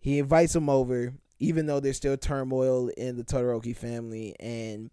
He 0.00 0.18
invites 0.18 0.54
him 0.54 0.68
over, 0.68 1.14
even 1.38 1.66
though 1.66 1.80
there's 1.80 1.96
still 1.96 2.16
turmoil 2.16 2.88
in 2.88 3.16
the 3.16 3.24
Todoroki 3.24 3.74
family, 3.74 4.34
and 4.38 4.90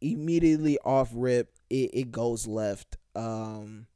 immediately 0.00 0.78
off 0.84 1.10
rip, 1.12 1.52
it, 1.70 1.90
it 1.92 2.12
goes 2.12 2.46
left. 2.46 2.96
Um, 3.14 3.86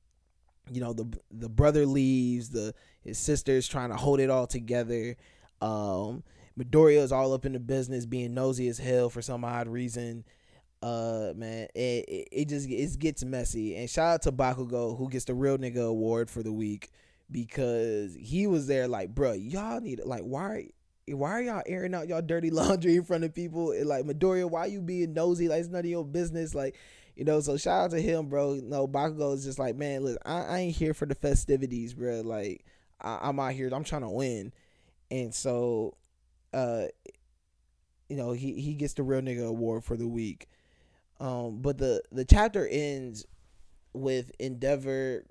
you 0.70 0.80
know, 0.80 0.92
the 0.92 1.06
the 1.30 1.48
brother 1.48 1.86
leaves, 1.86 2.50
the 2.50 2.74
his 3.04 3.18
sister's 3.18 3.68
trying 3.68 3.90
to 3.90 3.96
hold 3.96 4.20
it 4.20 4.30
all 4.30 4.46
together. 4.46 5.16
Um, 5.60 6.22
is 6.56 7.12
all 7.12 7.32
up 7.32 7.46
in 7.46 7.52
the 7.52 7.60
business, 7.60 8.06
being 8.06 8.34
nosy 8.34 8.68
as 8.68 8.78
hell 8.78 9.10
for 9.10 9.22
some 9.22 9.44
odd 9.44 9.68
reason. 9.68 10.24
Uh 10.80 11.32
man 11.34 11.66
it, 11.74 12.04
it, 12.08 12.28
it 12.30 12.48
just 12.48 12.68
it 12.68 12.98
gets 13.00 13.24
messy. 13.24 13.74
And 13.74 13.90
shout 13.90 14.14
out 14.14 14.22
to 14.22 14.32
bakugo 14.32 14.96
who 14.96 15.08
gets 15.08 15.24
the 15.24 15.34
real 15.34 15.58
nigga 15.58 15.84
award 15.88 16.30
for 16.30 16.44
the 16.44 16.52
week 16.52 16.90
because 17.30 18.14
he 18.14 18.46
was 18.46 18.68
there 18.68 18.86
like 18.86 19.12
bro 19.12 19.32
y'all 19.32 19.80
need 19.80 20.00
like 20.04 20.22
why 20.22 20.68
why 21.08 21.30
are 21.32 21.42
y'all 21.42 21.62
airing 21.66 21.94
out 21.94 22.06
y'all 22.06 22.22
dirty 22.22 22.50
laundry 22.52 22.96
in 22.96 23.04
front 23.04 23.24
of 23.24 23.34
people? 23.34 23.72
And 23.72 23.86
like 23.86 24.04
Midoriya 24.04 24.48
why 24.48 24.66
you 24.66 24.80
being 24.80 25.14
nosy? 25.14 25.48
Like 25.48 25.60
it's 25.60 25.68
none 25.68 25.80
of 25.80 25.86
your 25.86 26.04
business. 26.04 26.54
Like 26.54 26.76
you 27.16 27.24
know 27.24 27.40
so 27.40 27.56
shout 27.56 27.86
out 27.86 27.90
to 27.92 28.00
him 28.00 28.28
bro. 28.28 28.60
No 28.62 28.86
bakugo 28.86 29.34
is 29.34 29.44
just 29.44 29.58
like 29.58 29.74
man 29.74 30.04
look 30.04 30.18
I, 30.24 30.42
I 30.42 30.58
ain't 30.58 30.76
here 30.76 30.94
for 30.94 31.06
the 31.06 31.16
festivities 31.16 31.94
bro 31.94 32.20
like 32.20 32.64
I, 33.00 33.18
i'm 33.22 33.40
out 33.40 33.52
here 33.52 33.68
i'm 33.72 33.84
trying 33.84 34.02
to 34.02 34.10
win. 34.10 34.52
And 35.10 35.34
so 35.34 35.96
uh 36.52 36.86
you 38.08 38.16
know 38.16 38.32
he 38.32 38.54
he 38.54 38.74
gets 38.74 38.94
the 38.94 39.02
real 39.02 39.20
nigga 39.20 39.46
award 39.46 39.84
for 39.84 39.96
the 39.96 40.08
week. 40.08 40.48
Um, 41.20 41.60
but 41.60 41.78
the 41.78 42.02
the 42.12 42.24
chapter 42.24 42.66
ends 42.66 43.26
with 43.92 44.30
Endeavor 44.38 45.24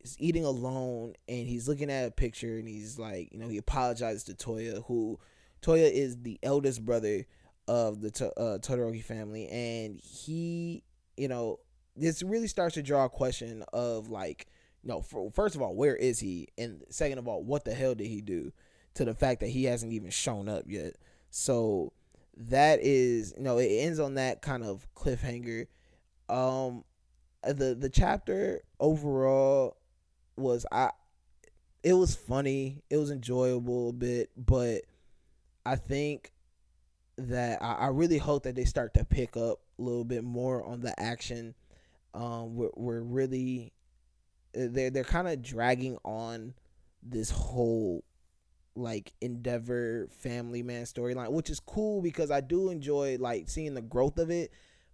is 0.00 0.16
eating 0.18 0.44
alone 0.44 1.14
and 1.28 1.48
he's 1.48 1.68
looking 1.68 1.90
at 1.90 2.06
a 2.06 2.10
picture 2.10 2.58
and 2.58 2.68
he's 2.68 2.98
like, 2.98 3.32
you 3.32 3.38
know, 3.38 3.48
he 3.48 3.58
apologizes 3.58 4.24
to 4.24 4.34
Toya, 4.34 4.84
who 4.86 5.18
Toya 5.62 5.90
is 5.90 6.22
the 6.22 6.38
eldest 6.42 6.84
brother 6.84 7.26
of 7.66 8.00
the 8.00 8.08
uh, 8.36 8.58
Todoroki 8.58 9.02
family, 9.02 9.46
and 9.48 10.00
he, 10.00 10.82
you 11.16 11.28
know, 11.28 11.58
this 11.96 12.22
really 12.22 12.46
starts 12.46 12.74
to 12.74 12.82
draw 12.82 13.04
a 13.04 13.10
question 13.10 13.64
of 13.72 14.08
like, 14.08 14.46
no, 14.84 15.02
for, 15.02 15.30
first 15.30 15.54
of 15.54 15.62
all, 15.62 15.74
where 15.74 15.96
is 15.96 16.20
he, 16.20 16.48
and 16.56 16.82
second 16.90 17.18
of 17.18 17.28
all, 17.28 17.42
what 17.42 17.64
the 17.64 17.74
hell 17.74 17.94
did 17.94 18.06
he 18.06 18.20
do 18.20 18.52
to 18.94 19.04
the 19.04 19.14
fact 19.14 19.40
that 19.40 19.48
he 19.48 19.64
hasn't 19.64 19.92
even 19.92 20.10
shown 20.10 20.48
up 20.48 20.64
yet? 20.66 20.94
So 21.30 21.92
that 22.36 22.80
is, 22.80 23.34
you 23.36 23.42
know, 23.42 23.58
it 23.58 23.66
ends 23.66 23.98
on 23.98 24.14
that 24.14 24.42
kind 24.42 24.64
of 24.64 24.86
cliffhanger. 24.94 25.66
Um, 26.28 26.84
the 27.42 27.74
the 27.78 27.88
chapter 27.88 28.62
overall 28.80 29.76
was 30.36 30.66
I, 30.70 30.90
it 31.82 31.94
was 31.94 32.14
funny, 32.14 32.82
it 32.90 32.96
was 32.96 33.10
enjoyable 33.10 33.90
a 33.90 33.92
bit, 33.92 34.30
but 34.36 34.82
I 35.64 35.76
think 35.76 36.32
that 37.16 37.62
I, 37.62 37.74
I 37.74 37.86
really 37.88 38.18
hope 38.18 38.44
that 38.44 38.54
they 38.54 38.64
start 38.64 38.94
to 38.94 39.04
pick 39.04 39.36
up 39.36 39.60
a 39.78 39.82
little 39.82 40.04
bit 40.04 40.24
more 40.24 40.64
on 40.64 40.80
the 40.80 40.98
action. 40.98 41.54
Um, 42.14 42.54
we're, 42.54 42.70
we're 42.74 43.02
really 43.02 43.72
they're 44.54 44.90
they're 44.90 45.04
kind 45.04 45.28
of 45.28 45.42
dragging 45.42 45.98
on 46.04 46.54
this 47.02 47.30
whole 47.30 48.04
like 48.74 49.12
Endeavor 49.20 50.08
family 50.10 50.62
man 50.62 50.84
storyline, 50.84 51.30
which 51.32 51.50
is 51.50 51.60
cool 51.60 52.00
because 52.00 52.30
I 52.30 52.40
do 52.40 52.70
enjoy 52.70 53.16
like 53.18 53.48
seeing 53.48 53.74
the 53.74 53.82
growth 53.82 54.18
of 54.18 54.30
it, 54.30 54.52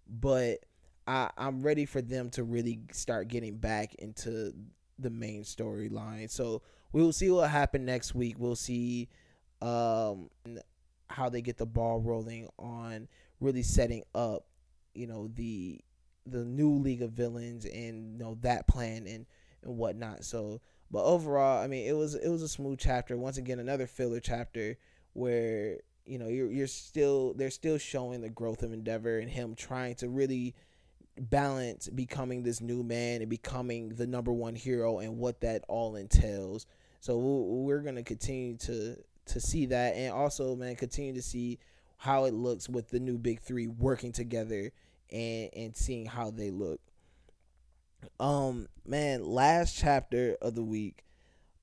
but 0.08 0.58
I 1.06 1.30
I'm 1.36 1.62
ready 1.62 1.84
for 1.84 2.00
them 2.02 2.30
to 2.30 2.44
really 2.44 2.80
start 2.92 3.28
getting 3.28 3.56
back 3.58 3.94
into 3.96 4.54
the 4.98 5.10
main 5.10 5.42
storyline. 5.42 6.30
So 6.30 6.62
we 6.92 7.02
will 7.02 7.12
see 7.12 7.30
what 7.30 7.50
happen 7.50 7.84
next 7.84 8.14
week. 8.14 8.36
We'll 8.38 8.56
see 8.56 9.08
um 9.60 10.30
how 11.10 11.28
they 11.28 11.42
get 11.42 11.58
the 11.58 11.66
ball 11.66 12.00
rolling 12.00 12.48
on 12.58 13.08
really 13.40 13.62
setting 13.62 14.02
up, 14.14 14.46
you 14.94 15.06
know, 15.06 15.28
the 15.34 15.80
the 16.26 16.44
new 16.44 16.78
League 16.78 17.02
of 17.02 17.12
Villains 17.12 17.66
and 17.66 18.12
you 18.12 18.18
know 18.18 18.38
that 18.40 18.66
plan 18.66 19.06
and 19.06 19.26
and 19.64 19.76
whatnot. 19.76 20.24
So, 20.24 20.60
but 20.90 21.04
overall, 21.04 21.62
I 21.62 21.66
mean, 21.66 21.86
it 21.86 21.96
was 21.96 22.14
it 22.14 22.28
was 22.28 22.42
a 22.42 22.48
smooth 22.48 22.78
chapter. 22.78 23.16
Once 23.16 23.36
again, 23.36 23.58
another 23.58 23.86
filler 23.86 24.20
chapter 24.20 24.76
where 25.12 25.78
you 26.06 26.18
know 26.18 26.28
you're 26.28 26.50
you're 26.50 26.66
still 26.66 27.34
they're 27.34 27.50
still 27.50 27.78
showing 27.78 28.20
the 28.20 28.28
growth 28.28 28.62
of 28.62 28.72
Endeavor 28.72 29.18
and 29.18 29.30
him 29.30 29.54
trying 29.54 29.94
to 29.96 30.08
really 30.08 30.54
balance 31.18 31.88
becoming 31.88 32.42
this 32.42 32.60
new 32.60 32.82
man 32.82 33.20
and 33.20 33.30
becoming 33.30 33.90
the 33.90 34.06
number 34.06 34.32
one 34.32 34.54
hero 34.54 34.98
and 34.98 35.18
what 35.18 35.40
that 35.40 35.64
all 35.68 35.96
entails. 35.96 36.66
So 37.00 37.18
we're 37.18 37.80
gonna 37.80 38.02
continue 38.02 38.56
to 38.58 38.96
to 39.26 39.40
see 39.40 39.66
that 39.66 39.94
and 39.94 40.12
also 40.12 40.54
man 40.54 40.76
continue 40.76 41.14
to 41.14 41.22
see 41.22 41.58
how 41.96 42.24
it 42.24 42.34
looks 42.34 42.68
with 42.68 42.90
the 42.90 43.00
new 43.00 43.16
big 43.16 43.40
three 43.40 43.66
working 43.66 44.12
together 44.12 44.70
and 45.10 45.50
and 45.54 45.76
seeing 45.76 46.06
how 46.06 46.30
they 46.30 46.50
look 46.50 46.80
um 48.20 48.68
man 48.86 49.24
last 49.24 49.76
chapter 49.76 50.36
of 50.42 50.54
the 50.54 50.62
week 50.62 51.04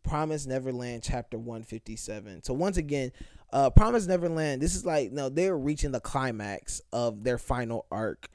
promise 0.04 0.46
neverland 0.46 1.04
chapter 1.04 1.38
157 1.38 2.44
so 2.44 2.54
once 2.54 2.78
again 2.78 3.12
uh 3.54 3.70
promise 3.70 4.08
neverland 4.08 4.62
this 4.62 4.76
is 4.76 4.86
like 4.86 5.12
no 5.12 5.30
they're 5.30 5.58
reaching 5.58 5.92
the 5.92 6.00
climax 6.00 6.82
of 6.94 7.24
their 7.24 7.38
final 7.38 7.86
arc. 7.92 8.28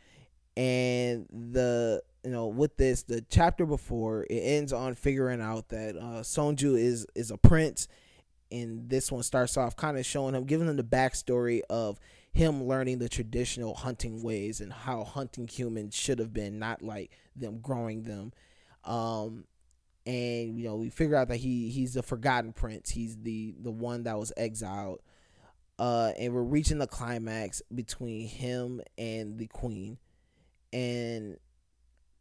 And 0.57 1.27
the 1.31 2.03
you 2.25 2.31
know 2.31 2.47
with 2.47 2.77
this 2.77 3.03
the 3.03 3.25
chapter 3.29 3.67
before 3.67 4.25
it 4.29 4.41
ends 4.41 4.73
on 4.73 4.95
figuring 4.95 5.41
out 5.41 5.69
that 5.69 5.97
uh 5.97 6.23
sonju 6.23 6.79
is 6.79 7.07
is 7.15 7.31
a 7.31 7.37
prince. 7.37 7.89
And 8.53 8.89
this 8.89 9.11
one 9.11 9.25
starts 9.25 9.57
off 9.57 9.75
kind 9.75 9.99
of 9.99 10.07
showing 10.07 10.35
him, 10.37 10.45
giving 10.45 10.69
him 10.69 10.77
the 10.77 10.85
backstory 10.85 11.63
of 11.69 11.99
him 12.37 12.65
learning 12.65 12.99
the 12.99 13.09
traditional 13.09 13.75
hunting 13.75 14.23
ways 14.23 14.61
and 14.61 14.71
how 14.71 15.05
hunting 15.05 15.49
humans 15.49 15.95
should 15.95 16.19
have 16.19 16.35
been, 16.35 16.59
not 16.59 16.83
like 16.83 17.11
them 17.35 17.61
growing 17.61 18.03
them. 18.03 18.31
Um, 18.85 19.45
and 20.05 20.59
you 20.59 20.65
know, 20.65 20.77
we 20.77 20.91
figure 20.91 21.17
out 21.17 21.29
that 21.29 21.39
he 21.39 21.71
he's 21.71 21.95
the 21.95 22.03
forgotten 22.03 22.53
prince. 22.53 22.91
He's 22.91 23.17
the 23.17 23.55
the 23.59 23.71
one 23.71 24.03
that 24.03 24.19
was 24.19 24.33
exiled. 24.37 25.01
Uh, 25.79 26.13
and 26.19 26.35
we're 26.35 26.43
reaching 26.43 26.79
the 26.79 26.87
climax 26.87 27.63
between 27.75 28.29
him 28.29 28.83
and 28.99 29.39
the 29.39 29.47
queen, 29.47 29.99
and 30.73 31.39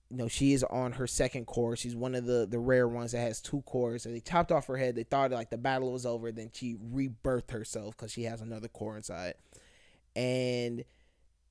you 0.09 0.17
know 0.17 0.27
she 0.29 0.53
is 0.53 0.63
on 0.65 0.93
her 0.93 1.07
second 1.07 1.45
core 1.45 1.75
she's 1.75 1.95
one 1.95 2.13
of 2.15 2.25
the 2.25 2.47
the 2.49 2.59
rare 2.59 2.87
ones 2.87 3.11
that 3.11 3.19
has 3.19 3.41
two 3.41 3.61
cores 3.63 4.03
so 4.03 4.09
they 4.09 4.19
chopped 4.19 4.51
off 4.51 4.67
her 4.67 4.77
head 4.77 4.95
they 4.95 5.03
thought 5.03 5.31
like 5.31 5.49
the 5.49 5.57
battle 5.57 5.91
was 5.91 6.05
over 6.05 6.31
then 6.31 6.49
she 6.53 6.75
rebirthed 6.75 7.49
herself 7.49 7.97
because 7.97 8.11
she 8.11 8.23
has 8.23 8.39
another 8.39 8.67
core 8.67 8.95
inside 8.95 9.33
and 10.15 10.83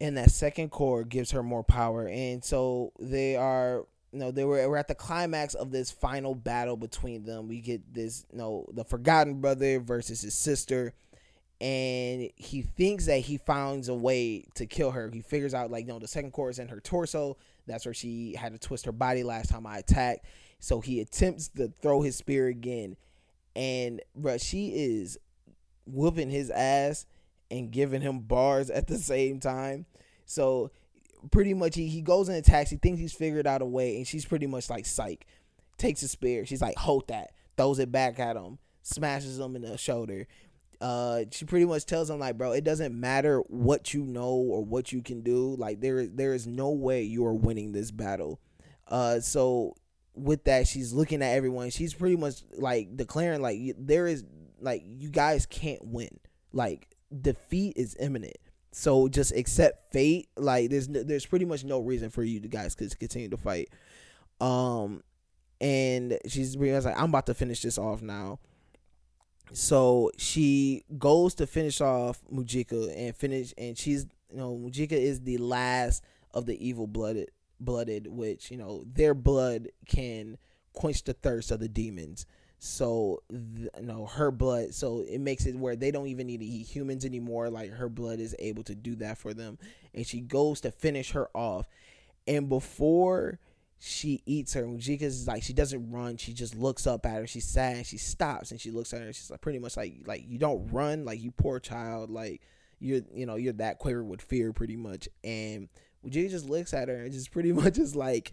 and 0.00 0.16
that 0.16 0.30
second 0.30 0.70
core 0.70 1.04
gives 1.04 1.30
her 1.30 1.42
more 1.42 1.64
power. 1.64 2.08
And 2.08 2.44
so 2.44 2.92
they 2.98 3.36
are 3.36 3.86
you 4.12 4.18
know 4.20 4.30
they 4.30 4.44
were 4.44 4.76
at 4.76 4.88
the 4.88 4.94
climax 4.94 5.54
of 5.54 5.70
this 5.70 5.90
final 5.90 6.34
battle 6.34 6.76
between 6.76 7.24
them. 7.24 7.48
We 7.48 7.60
get 7.60 7.92
this 7.92 8.26
you 8.32 8.38
know 8.38 8.66
the 8.72 8.84
forgotten 8.84 9.40
brother 9.40 9.80
versus 9.80 10.22
his 10.22 10.34
sister. 10.34 10.94
And 11.60 12.30
he 12.36 12.62
thinks 12.62 13.06
that 13.06 13.20
he 13.20 13.38
finds 13.38 13.88
a 13.88 13.94
way 13.94 14.44
to 14.54 14.66
kill 14.66 14.90
her. 14.90 15.08
He 15.12 15.20
figures 15.20 15.54
out 15.54 15.70
like 15.70 15.86
you 15.86 15.92
know 15.92 15.98
the 15.98 16.08
second 16.08 16.32
core 16.32 16.50
is 16.50 16.58
in 16.58 16.68
her 16.68 16.80
torso. 16.80 17.36
That's 17.66 17.86
where 17.86 17.94
she 17.94 18.34
had 18.34 18.52
to 18.52 18.58
twist 18.58 18.84
her 18.86 18.92
body 18.92 19.22
last 19.22 19.50
time 19.50 19.66
I 19.66 19.78
attacked. 19.78 20.26
So 20.58 20.80
he 20.80 21.00
attempts 21.00 21.48
to 21.50 21.72
throw 21.80 22.02
his 22.02 22.16
spear 22.16 22.48
again. 22.48 22.96
And 23.56 24.00
bro, 24.14 24.38
she 24.38 24.68
is 24.74 25.18
whooping 25.86 26.30
his 26.30 26.50
ass 26.50 27.06
and 27.50 27.70
giving 27.70 28.00
him 28.00 28.20
bars 28.20 28.70
at 28.70 28.86
the 28.86 28.98
same 28.98 29.40
time. 29.40 29.86
So 30.26 30.70
pretty 31.30 31.54
much 31.54 31.74
he, 31.74 31.88
he 31.88 32.02
goes 32.02 32.28
in 32.28 32.34
attacks. 32.34 32.70
He 32.70 32.76
thinks 32.76 33.00
he's 33.00 33.12
figured 33.12 33.46
out 33.46 33.62
a 33.62 33.66
way, 33.66 33.96
and 33.96 34.06
she's 34.06 34.24
pretty 34.24 34.46
much 34.46 34.70
like 34.70 34.86
psych. 34.86 35.26
Takes 35.78 36.02
a 36.02 36.08
spear. 36.08 36.46
She's 36.46 36.62
like, 36.62 36.76
hold 36.76 37.08
that. 37.08 37.32
Throws 37.56 37.78
it 37.78 37.90
back 37.90 38.18
at 38.18 38.36
him. 38.36 38.58
Smashes 38.82 39.38
him 39.38 39.56
in 39.56 39.62
the 39.62 39.78
shoulder 39.78 40.26
uh 40.80 41.24
she 41.30 41.44
pretty 41.44 41.64
much 41.64 41.86
tells 41.86 42.10
him 42.10 42.18
like 42.18 42.36
bro 42.36 42.52
it 42.52 42.64
doesn't 42.64 42.98
matter 42.98 43.38
what 43.48 43.94
you 43.94 44.04
know 44.04 44.32
or 44.32 44.62
what 44.62 44.92
you 44.92 45.02
can 45.02 45.22
do 45.22 45.56
like 45.56 45.80
there 45.80 46.06
there 46.06 46.34
is 46.34 46.46
no 46.46 46.70
way 46.70 47.02
you 47.02 47.24
are 47.24 47.32
winning 47.32 47.72
this 47.72 47.90
battle 47.90 48.40
uh 48.88 49.18
so 49.18 49.74
with 50.14 50.44
that 50.44 50.66
she's 50.66 50.92
looking 50.92 51.22
at 51.22 51.34
everyone 51.34 51.70
she's 51.70 51.94
pretty 51.94 52.16
much 52.16 52.42
like 52.58 52.96
declaring 52.96 53.40
like 53.40 53.58
there 53.78 54.06
is 54.06 54.24
like 54.60 54.82
you 54.84 55.08
guys 55.08 55.46
can't 55.46 55.82
win 55.82 56.20
like 56.52 56.93
defeat 57.20 57.74
is 57.76 57.96
imminent. 57.98 58.36
So 58.72 59.08
just 59.08 59.32
accept 59.32 59.92
fate. 59.92 60.28
Like 60.36 60.70
there's 60.70 60.88
there's 60.88 61.26
pretty 61.26 61.44
much 61.44 61.64
no 61.64 61.80
reason 61.80 62.10
for 62.10 62.22
you 62.22 62.40
guys 62.40 62.74
to 62.76 62.88
continue 62.88 63.28
to 63.28 63.36
fight. 63.36 63.70
Um 64.40 65.02
and 65.60 66.18
she's 66.26 66.56
like 66.56 66.96
i'm 66.96 67.10
about 67.10 67.26
to 67.26 67.34
finish 67.34 67.62
this 67.62 67.78
off 67.78 68.02
now. 68.02 68.38
So 69.52 70.10
she 70.18 70.84
goes 70.98 71.34
to 71.36 71.46
finish 71.46 71.80
off 71.80 72.20
Mujika 72.32 72.92
and 72.96 73.14
finish, 73.14 73.54
and 73.56 73.76
she's 73.76 74.06
you 74.30 74.38
know 74.38 74.56
Mujika 74.56 74.92
is 74.92 75.20
the 75.20 75.38
last 75.38 76.02
of 76.32 76.46
the 76.46 76.66
evil 76.66 76.86
blooded 76.86 77.30
blooded, 77.60 78.06
which 78.08 78.50
you 78.50 78.56
know 78.56 78.84
their 78.86 79.14
blood 79.14 79.68
can 79.86 80.38
quench 80.72 81.04
the 81.04 81.12
thirst 81.12 81.50
of 81.50 81.60
the 81.60 81.68
demons. 81.68 82.26
So 82.58 83.22
you 83.30 83.68
know 83.82 84.06
her 84.06 84.30
blood, 84.30 84.74
so 84.74 85.04
it 85.06 85.20
makes 85.20 85.44
it 85.46 85.54
where 85.54 85.76
they 85.76 85.90
don't 85.90 86.06
even 86.06 86.26
need 86.26 86.40
to 86.40 86.46
eat 86.46 86.66
humans 86.66 87.04
anymore. 87.04 87.50
Like 87.50 87.70
her 87.72 87.88
blood 87.88 88.20
is 88.20 88.34
able 88.38 88.62
to 88.64 88.74
do 88.74 88.94
that 88.96 89.18
for 89.18 89.34
them, 89.34 89.58
and 89.92 90.06
she 90.06 90.20
goes 90.20 90.62
to 90.62 90.70
finish 90.70 91.12
her 91.12 91.28
off, 91.34 91.68
and 92.26 92.48
before 92.48 93.38
she 93.86 94.22
eats 94.24 94.54
her. 94.54 94.62
Mujika 94.62 95.02
is 95.02 95.28
like 95.28 95.42
she 95.42 95.52
doesn't 95.52 95.90
run. 95.90 96.16
She 96.16 96.32
just 96.32 96.54
looks 96.54 96.86
up 96.86 97.04
at 97.04 97.16
her. 97.16 97.26
She's 97.26 97.44
sad. 97.44 97.84
She 97.84 97.98
stops 97.98 98.50
and 98.50 98.58
she 98.58 98.70
looks 98.70 98.94
at 98.94 99.02
her. 99.02 99.12
She's 99.12 99.30
like 99.30 99.42
pretty 99.42 99.58
much 99.58 99.76
like 99.76 99.96
like 100.06 100.24
you 100.26 100.38
don't 100.38 100.68
run. 100.72 101.04
Like 101.04 101.20
you 101.20 101.30
poor 101.30 101.60
child. 101.60 102.08
Like 102.08 102.40
you're 102.78 103.02
you 103.12 103.26
know 103.26 103.36
you're 103.36 103.52
that 103.54 103.78
quiver 103.78 104.02
with 104.02 104.22
fear 104.22 104.54
pretty 104.54 104.76
much. 104.76 105.06
And 105.22 105.68
Mujika 106.04 106.30
just 106.30 106.48
looks 106.48 106.72
at 106.72 106.88
her 106.88 106.94
and 106.94 107.12
just 107.12 107.30
pretty 107.30 107.52
much 107.62 107.76
is 107.76 107.94
like, 107.94 108.32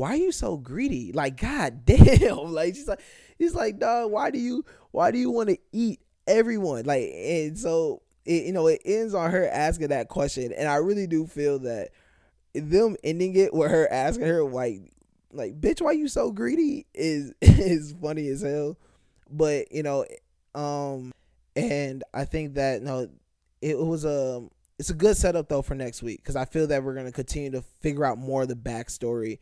why 0.00 0.14
are 0.14 0.16
you 0.16 0.32
so 0.32 0.56
greedy? 0.56 1.12
Like 1.12 1.38
god 1.38 1.84
damn. 1.84 2.52
Like 2.52 2.74
she's 2.74 2.88
like 2.88 3.02
he's 3.38 3.54
like 3.54 3.78
dog. 3.78 4.10
Why 4.10 4.30
do 4.30 4.38
you 4.38 4.64
why 4.92 5.10
do 5.10 5.18
you 5.18 5.30
want 5.30 5.50
to 5.50 5.58
eat 5.72 6.00
everyone? 6.26 6.86
Like 6.86 7.10
and 7.14 7.58
so 7.58 8.00
it, 8.24 8.46
you 8.46 8.52
know 8.52 8.66
it 8.66 8.80
ends 8.86 9.12
on 9.12 9.30
her 9.30 9.46
asking 9.46 9.88
that 9.88 10.08
question. 10.08 10.52
And 10.52 10.68
I 10.68 10.76
really 10.76 11.06
do 11.06 11.26
feel 11.26 11.58
that 11.60 11.90
them 12.54 12.96
ending 13.04 13.36
it 13.36 13.52
with 13.52 13.70
her 13.70 13.92
asking 13.92 14.26
her 14.26 14.42
like 14.42 14.90
like 15.32 15.60
bitch 15.60 15.82
why 15.82 15.92
you 15.92 16.08
so 16.08 16.32
greedy 16.32 16.86
is 16.94 17.32
is 17.40 17.94
funny 18.00 18.26
as 18.28 18.42
hell 18.42 18.76
but 19.30 19.70
you 19.70 19.84
know 19.84 20.04
um 20.56 21.12
and 21.54 22.02
i 22.12 22.24
think 22.24 22.54
that 22.54 22.82
no 22.82 23.08
it 23.62 23.78
was 23.78 24.04
a 24.04 24.38
um, 24.38 24.50
it's 24.80 24.90
a 24.90 24.94
good 24.94 25.16
setup 25.16 25.48
though 25.48 25.62
for 25.62 25.76
next 25.76 26.02
week 26.02 26.18
because 26.20 26.34
i 26.34 26.44
feel 26.44 26.66
that 26.66 26.82
we're 26.82 26.94
going 26.94 27.06
to 27.06 27.12
continue 27.12 27.52
to 27.52 27.62
figure 27.80 28.04
out 28.04 28.18
more 28.18 28.42
of 28.42 28.48
the 28.48 28.56
backstory 28.56 29.38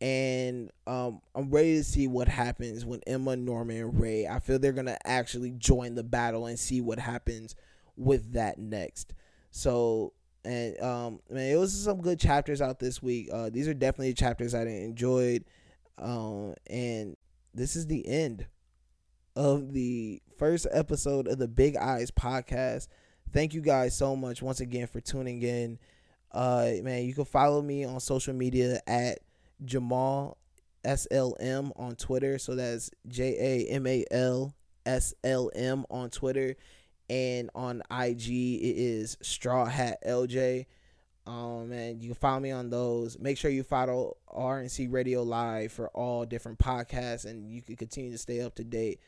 and 0.00 0.70
um 0.86 1.20
i'm 1.34 1.50
ready 1.50 1.76
to 1.76 1.84
see 1.84 2.06
what 2.06 2.26
happens 2.26 2.86
when 2.86 3.00
emma 3.06 3.36
norman 3.36 3.76
and 3.76 4.00
ray 4.00 4.26
i 4.26 4.38
feel 4.38 4.58
they're 4.58 4.72
to 4.72 5.06
actually 5.06 5.50
join 5.50 5.94
the 5.94 6.02
battle 6.02 6.46
and 6.46 6.58
see 6.58 6.80
what 6.80 6.98
happens 6.98 7.54
with 7.96 8.32
that 8.32 8.58
next 8.58 9.12
so 9.50 10.12
and 10.44 10.80
um, 10.80 11.20
man, 11.28 11.50
it 11.52 11.56
was 11.56 11.72
some 11.72 12.00
good 12.00 12.18
chapters 12.18 12.60
out 12.60 12.78
this 12.78 13.02
week. 13.02 13.28
Uh, 13.32 13.50
these 13.50 13.68
are 13.68 13.74
definitely 13.74 14.14
chapters 14.14 14.54
I 14.54 14.62
enjoyed, 14.62 15.44
um, 15.98 16.54
and 16.66 17.16
this 17.52 17.76
is 17.76 17.86
the 17.86 18.06
end 18.06 18.46
of 19.36 19.72
the 19.72 20.22
first 20.38 20.66
episode 20.72 21.28
of 21.28 21.38
the 21.38 21.48
Big 21.48 21.76
Eyes 21.76 22.10
podcast. 22.10 22.88
Thank 23.32 23.54
you 23.54 23.60
guys 23.60 23.96
so 23.96 24.16
much 24.16 24.42
once 24.42 24.60
again 24.60 24.86
for 24.86 25.00
tuning 25.00 25.42
in. 25.42 25.78
Uh, 26.32 26.70
man, 26.82 27.04
you 27.04 27.14
can 27.14 27.24
follow 27.24 27.60
me 27.60 27.84
on 27.84 28.00
social 28.00 28.34
media 28.34 28.80
at 28.86 29.18
Jamal 29.64 30.38
SLM 30.84 31.72
on 31.76 31.96
Twitter. 31.96 32.38
So 32.38 32.54
that's 32.54 32.90
J 33.06 33.66
A 33.68 33.72
M 33.72 33.86
A 33.86 34.04
L 34.10 34.54
S 34.86 35.14
L 35.24 35.50
M 35.54 35.84
on 35.90 36.10
Twitter. 36.10 36.56
And 37.08 37.50
on 37.54 37.82
IG, 37.90 38.28
it 38.28 38.76
is 38.76 39.16
Straw 39.20 39.64
Hat 39.66 39.98
LJ. 40.06 40.66
Um, 41.26 41.70
and 41.72 42.00
you 42.02 42.08
can 42.08 42.14
follow 42.14 42.40
me 42.40 42.50
on 42.50 42.70
those. 42.70 43.18
Make 43.18 43.36
sure 43.36 43.50
you 43.50 43.62
follow 43.62 44.16
RNC 44.32 44.92
Radio 44.92 45.22
Live 45.22 45.70
for 45.72 45.88
all 45.90 46.24
different 46.24 46.58
podcasts, 46.58 47.24
and 47.24 47.50
you 47.50 47.62
can 47.62 47.76
continue 47.76 48.10
to 48.10 48.18
stay 48.18 48.40
up 48.40 48.54
to 48.56 48.64
date. 48.64 49.00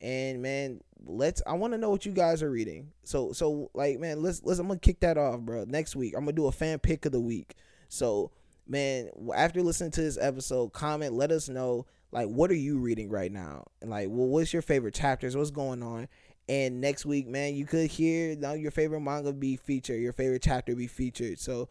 And 0.00 0.40
man, 0.40 0.80
let's. 1.04 1.42
I 1.46 1.52
want 1.54 1.74
to 1.74 1.78
know 1.78 1.90
what 1.90 2.06
you 2.06 2.12
guys 2.12 2.42
are 2.42 2.50
reading. 2.50 2.92
So, 3.04 3.32
so 3.32 3.70
like, 3.74 3.98
man, 3.98 4.22
let's 4.22 4.42
let's. 4.44 4.60
I'm 4.60 4.68
gonna 4.68 4.78
kick 4.78 5.00
that 5.00 5.18
off, 5.18 5.40
bro. 5.40 5.64
Next 5.64 5.94
week, 5.94 6.14
I'm 6.16 6.24
gonna 6.24 6.32
do 6.32 6.46
a 6.46 6.52
fan 6.52 6.78
pick 6.78 7.04
of 7.06 7.12
the 7.12 7.20
week. 7.20 7.54
So 7.88 8.30
man, 8.68 9.10
after 9.34 9.62
listening 9.62 9.90
to 9.92 10.02
this 10.02 10.18
episode, 10.20 10.72
comment, 10.72 11.14
let 11.14 11.32
us 11.32 11.48
know 11.48 11.86
like 12.12 12.28
what 12.28 12.50
are 12.50 12.54
you 12.54 12.78
reading 12.78 13.10
right 13.10 13.32
now, 13.32 13.66
and 13.80 13.90
like, 13.90 14.08
well, 14.08 14.28
what's 14.28 14.52
your 14.52 14.62
favorite 14.62 14.94
chapters? 14.94 15.36
What's 15.36 15.50
going 15.50 15.82
on? 15.82 16.08
And 16.48 16.80
next 16.80 17.04
week, 17.04 17.26
man, 17.26 17.54
you 17.54 17.66
could 17.66 17.90
hear 17.90 18.34
now 18.34 18.54
your 18.54 18.70
favorite 18.70 19.00
manga 19.00 19.32
be 19.32 19.56
featured, 19.56 20.00
your 20.00 20.14
favorite 20.14 20.42
chapter 20.42 20.74
be 20.74 20.86
featured. 20.86 21.38
So, 21.38 21.68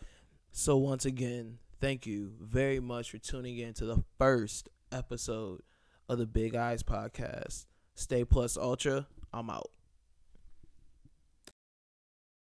so 0.52 0.78
once 0.78 1.06
again, 1.06 1.58
thank 1.82 2.06
you 2.06 2.34
very 2.40 2.80
much 2.80 3.10
for 3.10 3.18
tuning 3.18 3.58
in 3.58 3.74
to 3.76 3.86
the 3.86 4.04
first 4.20 4.70
episode 4.92 5.62
of 6.08 6.20
the 6.20 6.28
Big 6.28 6.56
Eyes 6.56 6.84
podcast. 6.84 7.66
Stay 7.96 8.24
plus 8.24 8.56
ultra. 8.56 9.08
I'm 9.34 9.50
out. 9.50 9.77